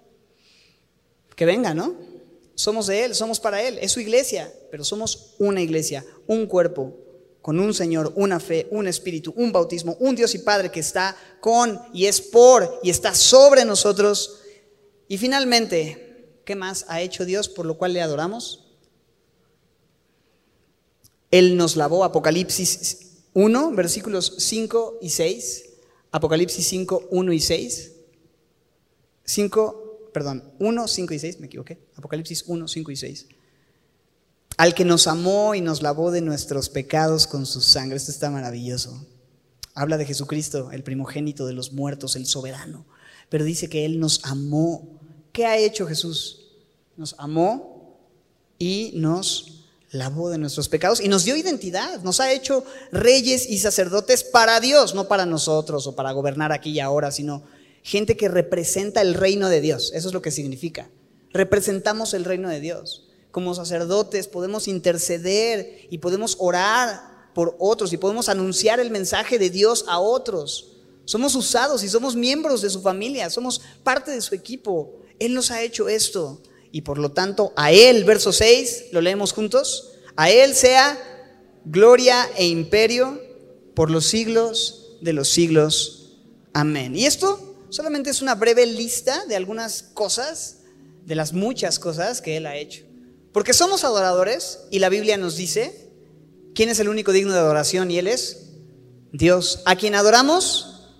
que 1.36 1.46
venga, 1.46 1.74
¿no? 1.74 2.11
Somos 2.56 2.88
de 2.88 3.06
Él, 3.06 3.16
somos 3.16 3.40
para 3.40 3.62
Él, 3.62 3.78
es 3.82 3.92
su 3.92 4.00
iglesia, 4.00 4.54
pero 4.70 4.84
somos 4.84 5.36
una 5.40 5.62
iglesia, 5.62 6.06
un 6.28 6.46
cuerpo, 6.46 6.96
con 7.42 7.60
un 7.60 7.74
Señor, 7.74 8.14
una 8.16 8.40
fe, 8.40 8.68
un 8.72 8.88
espíritu, 8.88 9.34
un 9.36 9.52
bautismo, 9.52 9.98
un 10.00 10.16
Dios 10.16 10.36
y 10.36 10.40
Padre 10.40 10.72
que 10.72 10.80
está 10.80 11.16
con 11.40 11.82
y 11.94 12.06
es 12.06 12.22
por 12.22 12.80
y 12.84 12.90
está 12.90 13.16
sobre 13.16 13.66
nosotros. 13.66 14.42
Y 15.08 15.18
finalmente, 15.18 16.40
¿qué 16.46 16.56
más 16.56 16.86
ha 16.88 17.02
hecho 17.02 17.26
Dios 17.26 17.50
por 17.50 17.66
lo 17.66 17.78
cual 17.78 17.94
le 17.94 18.02
adoramos? 18.02 18.68
Él 21.32 21.56
nos 21.58 21.76
lavó, 21.78 22.04
Apocalipsis 22.04 23.24
1, 23.34 23.72
versículos 23.72 24.36
5 24.38 25.00
y 25.02 25.10
6. 25.10 25.66
Apocalipsis 26.12 26.68
5, 26.68 27.08
1 27.10 27.34
y 27.34 27.40
6. 27.40 27.92
5, 29.24 29.81
perdón, 30.14 30.44
1, 30.60 30.88
5 30.88 31.14
y 31.14 31.20
6, 31.20 31.40
me 31.40 31.48
equivoqué. 31.48 31.80
Apocalipsis 31.96 32.44
1, 32.48 32.68
5 32.68 32.92
y 32.92 32.96
6. 32.96 33.28
Al 34.58 34.74
que 34.74 34.86
nos 34.86 35.08
amó 35.08 35.56
y 35.56 35.62
nos 35.62 35.82
lavó 35.82 36.12
de 36.12 36.22
nuestros 36.22 36.70
pecados 36.70 37.28
con 37.28 37.46
su 37.46 37.62
sangre. 37.62 37.98
Esto 37.98 38.12
está 38.12 38.30
maravilloso. 38.30 39.08
Habla 39.74 39.98
de 39.98 40.06
Jesucristo, 40.06 40.72
el 40.72 40.84
primogénito 40.84 41.46
de 41.46 41.54
los 41.54 41.72
muertos, 41.72 42.16
el 42.16 42.26
soberano. 42.26 42.86
Pero 43.30 43.46
dice 43.46 43.70
que 43.70 43.86
Él 43.86 44.00
nos 44.00 44.24
amó. 44.24 45.00
¿Qué 45.32 45.46
ha 45.46 45.58
hecho 45.58 45.88
Jesús? 45.88 46.50
Nos 46.98 47.16
amó 47.18 47.98
y 48.60 48.92
nos 48.96 49.66
lavó 49.92 50.30
de 50.30 50.38
nuestros 50.38 50.70
pecados 50.70 51.02
y 51.02 51.08
nos 51.08 51.24
dio 51.24 51.36
identidad. 51.36 52.02
Nos 52.02 52.20
ha 52.20 52.32
hecho 52.32 52.66
reyes 52.92 53.50
y 53.50 53.60
sacerdotes 53.60 54.24
para 54.24 54.60
Dios, 54.60 54.94
no 54.94 55.08
para 55.08 55.26
nosotros 55.26 55.88
o 55.88 55.96
para 55.96 56.12
gobernar 56.12 56.52
aquí 56.52 56.72
y 56.72 56.80
ahora, 56.80 57.12
sino 57.12 57.44
gente 57.84 58.18
que 58.18 58.30
representa 58.30 59.02
el 59.02 59.14
reino 59.14 59.50
de 59.50 59.62
Dios. 59.62 59.92
Eso 59.94 60.08
es 60.08 60.14
lo 60.14 60.22
que 60.22 60.32
significa. 60.32 60.90
Representamos 61.34 62.14
el 62.14 62.26
reino 62.26 62.50
de 62.50 62.60
Dios. 62.60 63.08
Como 63.32 63.56
sacerdotes 63.56 64.28
podemos 64.28 64.68
interceder 64.68 65.88
y 65.90 66.00
podemos 66.00 66.36
orar 66.40 67.30
por 67.34 67.56
otros 67.60 67.94
y 67.94 67.98
podemos 67.98 68.30
anunciar 68.30 68.80
el 68.80 68.92
mensaje 68.92 69.40
de 69.40 69.50
Dios 69.50 69.86
a 69.88 70.00
otros. 70.00 70.74
Somos 71.06 71.36
usados 71.36 71.84
y 71.84 71.90
somos 71.90 72.16
miembros 72.16 72.62
de 72.62 72.70
su 72.70 72.82
familia, 72.82 73.30
somos 73.30 73.62
parte 73.84 74.12
de 74.12 74.22
su 74.22 74.36
equipo. 74.36 75.00
Él 75.20 75.34
nos 75.34 75.52
ha 75.52 75.62
hecho 75.62 75.90
esto 75.90 76.42
y 76.72 76.82
por 76.82 76.98
lo 76.98 77.12
tanto 77.12 77.54
a 77.56 77.72
Él, 77.72 78.04
verso 78.04 78.32
6, 78.32 78.88
lo 78.92 79.02
leemos 79.02 79.34
juntos, 79.34 79.94
a 80.16 80.30
Él 80.30 80.54
sea 80.54 80.98
gloria 81.66 82.30
e 82.38 82.48
imperio 82.48 83.20
por 83.74 83.90
los 83.90 84.06
siglos 84.06 84.98
de 85.02 85.14
los 85.14 85.30
siglos. 85.30 86.18
Amén. 86.54 86.96
Y 86.96 87.06
esto 87.06 87.51
solamente 87.72 88.10
es 88.10 88.22
una 88.22 88.36
breve 88.36 88.66
lista 88.66 89.26
de 89.26 89.36
algunas 89.36 89.82
cosas, 89.82 90.58
de 91.06 91.16
las 91.16 91.34
muchas 91.34 91.80
cosas 91.80 92.22
que 92.22 92.38
Él 92.38 92.46
ha 92.46 92.58
hecho. 92.58 92.84
Porque 93.34 93.54
somos 93.54 93.84
adoradores 93.84 94.60
y 94.70 94.80
la 94.80 94.90
Biblia 94.90 95.18
nos 95.18 95.38
dice, 95.38 95.90
¿quién 96.54 96.70
es 96.70 96.80
el 96.80 96.90
único 96.90 97.14
digno 97.14 97.34
de 97.34 97.40
adoración? 97.40 97.90
Y 97.90 97.98
Él 97.98 98.08
es 98.08 98.50
Dios. 99.14 99.64
A 99.66 99.76
quien 99.78 99.96
adoramos 99.96 100.92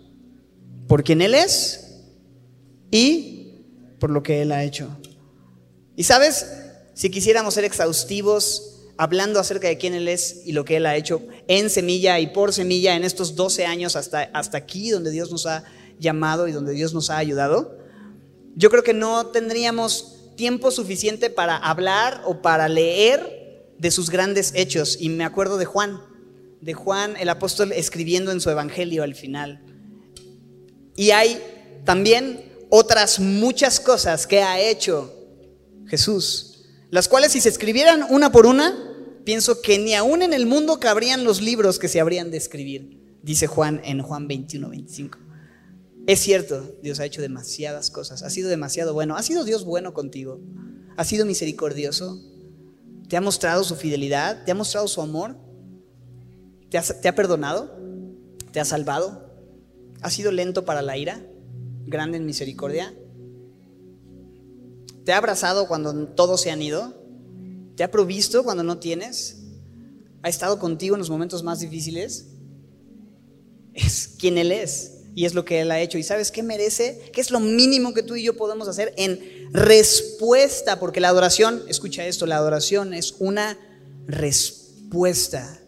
por 0.88 1.04
quien 1.04 1.22
Él 1.22 1.36
es 1.36 2.00
y 2.90 3.66
por 4.00 4.10
lo 4.10 4.24
que 4.24 4.42
Él 4.42 4.52
ha 4.54 4.64
hecho. 4.64 4.98
Y 5.98 6.04
sabes, 6.04 6.48
si 6.94 7.12
quisiéramos 7.12 7.54
ser 7.54 7.66
exhaustivos 7.66 8.88
hablando 8.98 9.40
acerca 9.40 9.68
de 9.68 9.78
quién 9.78 9.94
Él 9.94 10.08
es 10.08 10.42
y 10.46 10.54
lo 10.54 10.64
que 10.64 10.78
Él 10.78 10.86
ha 10.86 10.96
hecho 10.96 11.22
en 11.48 11.70
semilla 11.70 12.20
y 12.20 12.28
por 12.28 12.54
semilla 12.54 12.96
en 12.96 13.04
estos 13.04 13.36
12 13.36 13.66
años 13.66 13.98
hasta, 13.98 14.24
hasta 14.34 14.58
aquí 14.58 14.90
donde 14.90 15.12
Dios 15.12 15.32
nos 15.32 15.46
ha 15.46 15.66
llamado 16.02 16.48
y 16.48 16.52
donde 16.52 16.74
Dios 16.74 16.94
nos 16.94 17.10
ha 17.10 17.18
ayudado, 17.18 17.78
yo 18.56 18.70
creo 18.70 18.84
que 18.84 18.94
no 18.94 19.28
tendríamos 19.28 20.34
tiempo 20.36 20.72
suficiente 20.72 21.30
para 21.30 21.56
hablar 21.56 22.22
o 22.26 22.42
para 22.42 22.68
leer 22.68 23.70
de 23.78 23.92
sus 23.92 24.10
grandes 24.10 24.52
hechos. 24.56 24.98
Y 25.00 25.10
me 25.10 25.24
acuerdo 25.24 25.58
de 25.58 25.66
Juan, 25.66 26.02
de 26.60 26.74
Juan 26.74 27.16
el 27.18 27.30
apóstol 27.30 27.72
escribiendo 27.72 28.32
en 28.32 28.42
su 28.42 28.50
evangelio 28.50 29.04
al 29.04 29.16
final. 29.16 29.62
Y 30.96 31.12
hay 31.12 31.42
también 31.86 32.52
otras 32.70 33.20
muchas 33.20 33.80
cosas 33.80 34.28
que 34.28 34.42
ha 34.42 34.60
hecho 34.60 35.14
Jesús, 35.88 36.66
las 36.90 37.08
cuales 37.08 37.32
si 37.32 37.42
se 37.42 37.50
escribieran 37.50 38.06
una 38.10 38.32
por 38.32 38.46
una, 38.46 38.76
pienso 39.24 39.62
que 39.62 39.78
ni 39.78 39.94
aún 39.94 40.22
en 40.22 40.34
el 40.34 40.46
mundo 40.46 40.80
cabrían 40.80 41.24
los 41.24 41.42
libros 41.42 41.80
que 41.80 41.88
se 41.88 42.00
habrían 42.00 42.32
de 42.32 42.38
escribir, 42.38 42.98
dice 43.22 43.48
Juan 43.48 43.82
en 43.84 44.02
Juan 44.02 44.28
21, 44.28 44.70
25. 44.70 45.31
Es 46.12 46.20
cierto, 46.20 46.76
Dios 46.84 47.00
ha 47.00 47.06
hecho 47.06 47.22
demasiadas 47.22 47.90
cosas, 47.90 48.22
ha 48.22 48.30
sido 48.30 48.50
demasiado 48.50 48.94
bueno, 48.94 49.16
ha 49.16 49.24
sido 49.24 49.46
Dios 49.46 49.64
bueno 49.64 49.94
contigo, 49.94 50.42
ha 50.98 51.06
sido 51.06 51.26
misericordioso, 51.26 52.22
te 53.08 53.16
ha 53.16 53.22
mostrado 53.22 53.64
su 53.64 53.78
fidelidad, 53.78 54.44
te 54.44 54.52
ha 54.52 54.56
mostrado 54.56 54.90
su 54.90 55.02
amor, 55.02 55.38
te 56.70 56.78
ha, 56.78 57.16
perdonado, 57.16 57.78
te 58.52 58.60
ha 58.60 58.66
salvado, 58.66 59.26
ha 60.02 60.10
sido 60.10 60.34
lento 60.34 60.66
para 60.66 60.82
la 60.82 60.98
ira, 60.98 61.26
grande 61.86 62.18
en 62.18 62.26
misericordia, 62.26 62.94
te 65.06 65.14
ha 65.14 65.18
abrazado 65.18 65.70
cuando 65.70 66.10
todos 66.10 66.42
se 66.42 66.52
han 66.52 66.62
ido, 66.62 66.94
te 67.78 67.86
ha 67.86 67.90
provisto 67.90 68.44
cuando 68.44 68.64
no 68.64 68.80
tienes, 68.80 69.44
ha 70.24 70.28
estado 70.28 70.60
contigo 70.60 70.96
en 70.96 71.00
los 71.00 71.10
momentos 71.10 71.42
más 71.42 71.62
difíciles, 71.62 72.34
es 73.74 74.14
quien 74.20 74.38
Él 74.38 74.52
es 74.52 74.91
y 75.14 75.26
es 75.26 75.34
lo 75.34 75.46
que 75.46 75.62
Él 75.62 75.72
ha 75.72 75.80
hecho. 75.80 75.98
¿Y 75.98 76.04
sabes 76.04 76.32
qué 76.32 76.44
merece? 76.44 77.10
¿Qué 77.14 77.22
es 77.22 77.32
lo 77.32 77.40
mínimo 77.40 77.94
que 77.94 78.04
tú 78.04 78.16
y 78.16 78.24
yo 78.24 78.36
podemos 78.36 78.68
hacer 78.68 78.94
en 78.98 79.20
respuesta? 79.52 80.80
Porque 80.80 81.00
la 81.00 81.10
adoración, 81.10 81.64
escucha 81.68 82.06
esto, 82.06 82.26
la 82.26 82.38
adoración 82.38 82.94
es 82.94 83.16
una 83.20 83.58
respuesta. 84.08 85.60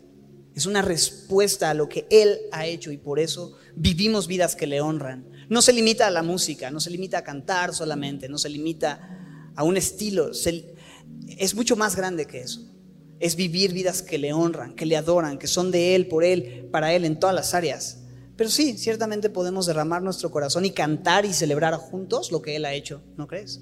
Es 0.56 0.66
una 0.66 0.82
respuesta 0.82 1.70
a 1.70 1.74
lo 1.74 1.90
que 1.90 2.06
Él 2.10 2.40
ha 2.52 2.68
hecho 2.68 2.92
y 2.92 2.98
por 2.98 3.20
eso 3.20 3.58
vivimos 3.76 4.28
vidas 4.28 4.56
que 4.56 4.68
le 4.68 4.82
honran. 4.82 5.28
No 5.50 5.62
se 5.62 5.74
limita 5.74 6.08
a 6.08 6.12
la 6.12 6.24
música, 6.24 6.72
no 6.72 6.80
se 6.80 6.92
limita 6.92 7.20
a 7.20 7.24
cantar 7.24 7.74
solamente, 7.74 8.30
no 8.30 8.38
se 8.38 8.50
limita 8.50 9.52
a 9.56 9.64
un 9.64 9.78
estilo. 9.78 10.32
es 10.32 11.56
mucho 11.56 11.76
más 11.76 11.96
grande 11.96 12.26
que 12.26 12.42
eso. 12.42 12.62
Es 13.20 13.36
vivir 13.36 13.74
vidas 13.74 14.02
que 14.02 14.18
le 14.18 14.34
honran, 14.34 14.76
que 14.76 14.86
le 14.86 14.96
adoran, 14.96 15.38
que 15.38 15.48
son 15.48 15.72
de 15.72 15.96
Él, 15.96 16.08
por 16.08 16.24
Él, 16.24 16.68
para 16.72 16.94
Él 16.94 17.06
en 17.06 17.20
todas 17.20 17.36
las 17.36 17.54
áreas. 17.54 18.03
Pero 18.36 18.50
sí, 18.50 18.78
ciertamente 18.78 19.30
podemos 19.30 19.65
derramar 19.65 20.02
nuestro 20.02 20.32
corazón 20.32 20.65
y 20.65 20.72
cantar 20.72 21.26
y 21.26 21.34
celebrar 21.34 21.76
juntos 21.76 22.32
lo 22.32 22.41
que 22.41 22.56
Él 22.56 22.65
ha 22.65 22.74
hecho, 22.74 23.02
¿no 23.15 23.28
crees? 23.28 23.62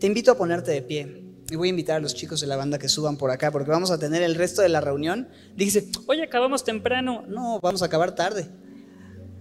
Te 0.00 0.06
invito 0.06 0.32
a 0.32 0.36
ponerte 0.36 0.72
de 0.72 0.82
pie. 0.82 1.24
Y 1.50 1.56
voy 1.56 1.68
a 1.68 1.70
invitar 1.70 1.96
a 1.96 2.00
los 2.00 2.14
chicos 2.14 2.40
de 2.40 2.46
la 2.46 2.56
banda 2.56 2.78
que 2.78 2.88
suban 2.88 3.16
por 3.16 3.30
acá 3.30 3.50
porque 3.50 3.70
vamos 3.70 3.90
a 3.90 3.98
tener 3.98 4.22
el 4.22 4.34
resto 4.34 4.60
de 4.60 4.68
la 4.68 4.82
reunión. 4.82 5.28
Dice, 5.56 5.88
oye, 6.06 6.22
acabamos 6.22 6.62
temprano. 6.62 7.24
No, 7.26 7.58
vamos 7.60 7.80
a 7.82 7.86
acabar 7.86 8.14
tarde. 8.14 8.48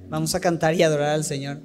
Vamos 0.07 0.33
a 0.33 0.39
cantar 0.39 0.73
y 0.75 0.83
adorar 0.83 1.09
al 1.09 1.25
Señor. 1.25 1.59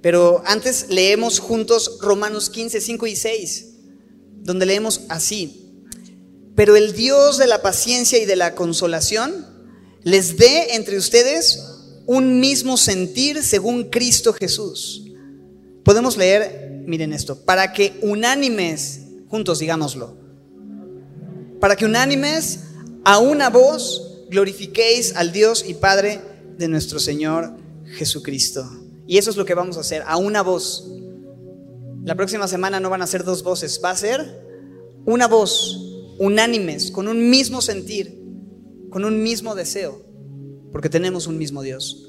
Pero 0.00 0.42
antes 0.46 0.88
leemos 0.88 1.38
juntos 1.38 1.98
Romanos 2.00 2.50
15, 2.50 2.80
5 2.80 3.06
y 3.06 3.14
6, 3.14 3.74
donde 4.38 4.66
leemos 4.66 5.02
así. 5.08 5.84
Pero 6.56 6.74
el 6.74 6.92
Dios 6.92 7.38
de 7.38 7.46
la 7.46 7.62
paciencia 7.62 8.18
y 8.20 8.26
de 8.26 8.34
la 8.34 8.56
consolación 8.56 9.46
les 10.02 10.36
dé 10.36 10.74
entre 10.74 10.98
ustedes 10.98 11.71
un 12.12 12.40
mismo 12.40 12.76
sentir 12.76 13.42
según 13.42 13.84
Cristo 13.84 14.34
Jesús. 14.34 15.02
Podemos 15.82 16.18
leer, 16.18 16.82
miren 16.86 17.14
esto, 17.14 17.42
para 17.42 17.72
que 17.72 17.98
unánimes, 18.02 19.00
juntos 19.28 19.60
digámoslo, 19.60 20.14
para 21.58 21.74
que 21.74 21.86
unánimes 21.86 22.64
a 23.06 23.18
una 23.18 23.48
voz 23.48 24.26
glorifiquéis 24.28 25.16
al 25.16 25.32
Dios 25.32 25.64
y 25.66 25.72
Padre 25.72 26.20
de 26.58 26.68
nuestro 26.68 26.98
Señor 26.98 27.56
Jesucristo. 27.96 28.70
Y 29.06 29.16
eso 29.16 29.30
es 29.30 29.38
lo 29.38 29.46
que 29.46 29.54
vamos 29.54 29.78
a 29.78 29.80
hacer, 29.80 30.02
a 30.06 30.18
una 30.18 30.42
voz. 30.42 30.86
La 32.04 32.14
próxima 32.14 32.46
semana 32.46 32.78
no 32.78 32.90
van 32.90 33.00
a 33.00 33.06
ser 33.06 33.24
dos 33.24 33.42
voces, 33.42 33.80
va 33.82 33.90
a 33.90 33.96
ser 33.96 34.20
una 35.06 35.28
voz, 35.28 35.80
unánimes, 36.18 36.90
con 36.90 37.08
un 37.08 37.30
mismo 37.30 37.62
sentir, 37.62 38.22
con 38.90 39.06
un 39.06 39.22
mismo 39.22 39.54
deseo 39.54 40.11
porque 40.72 40.88
tenemos 40.88 41.26
un 41.26 41.38
mismo 41.38 41.62
Dios. 41.62 42.08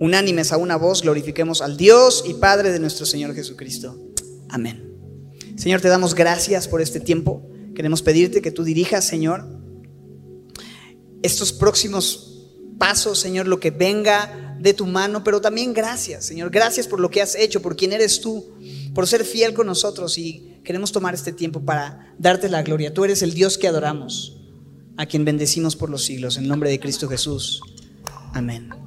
Unánimes 0.00 0.50
a 0.52 0.56
una 0.56 0.76
voz, 0.76 1.02
glorifiquemos 1.02 1.62
al 1.62 1.76
Dios 1.76 2.24
y 2.26 2.34
Padre 2.34 2.72
de 2.72 2.80
nuestro 2.80 3.06
Señor 3.06 3.34
Jesucristo. 3.34 3.96
Amén. 4.48 4.92
Señor, 5.56 5.80
te 5.80 5.88
damos 5.88 6.14
gracias 6.14 6.66
por 6.66 6.80
este 6.80 6.98
tiempo. 6.98 7.48
Queremos 7.74 8.02
pedirte 8.02 8.42
que 8.42 8.50
tú 8.50 8.64
dirijas, 8.64 9.06
Señor, 9.06 9.46
estos 11.22 11.52
próximos 11.52 12.48
pasos, 12.78 13.18
Señor, 13.18 13.46
lo 13.46 13.60
que 13.60 13.70
venga 13.70 14.56
de 14.58 14.74
tu 14.74 14.86
mano, 14.86 15.22
pero 15.22 15.40
también 15.40 15.72
gracias, 15.72 16.24
Señor. 16.24 16.50
Gracias 16.50 16.88
por 16.88 17.00
lo 17.00 17.10
que 17.10 17.22
has 17.22 17.34
hecho, 17.34 17.62
por 17.62 17.76
quién 17.76 17.92
eres 17.92 18.20
tú, 18.20 18.54
por 18.94 19.06
ser 19.06 19.24
fiel 19.24 19.54
con 19.54 19.66
nosotros 19.66 20.18
y 20.18 20.58
queremos 20.64 20.92
tomar 20.92 21.14
este 21.14 21.32
tiempo 21.32 21.64
para 21.64 22.14
darte 22.18 22.48
la 22.48 22.62
gloria. 22.62 22.92
Tú 22.92 23.04
eres 23.04 23.22
el 23.22 23.34
Dios 23.34 23.58
que 23.58 23.68
adoramos, 23.68 24.36
a 24.96 25.06
quien 25.06 25.24
bendecimos 25.24 25.76
por 25.76 25.90
los 25.90 26.04
siglos, 26.04 26.36
en 26.36 26.48
nombre 26.48 26.70
de 26.70 26.80
Cristo 26.80 27.08
Jesús. 27.08 27.60
Amén. 28.34 28.81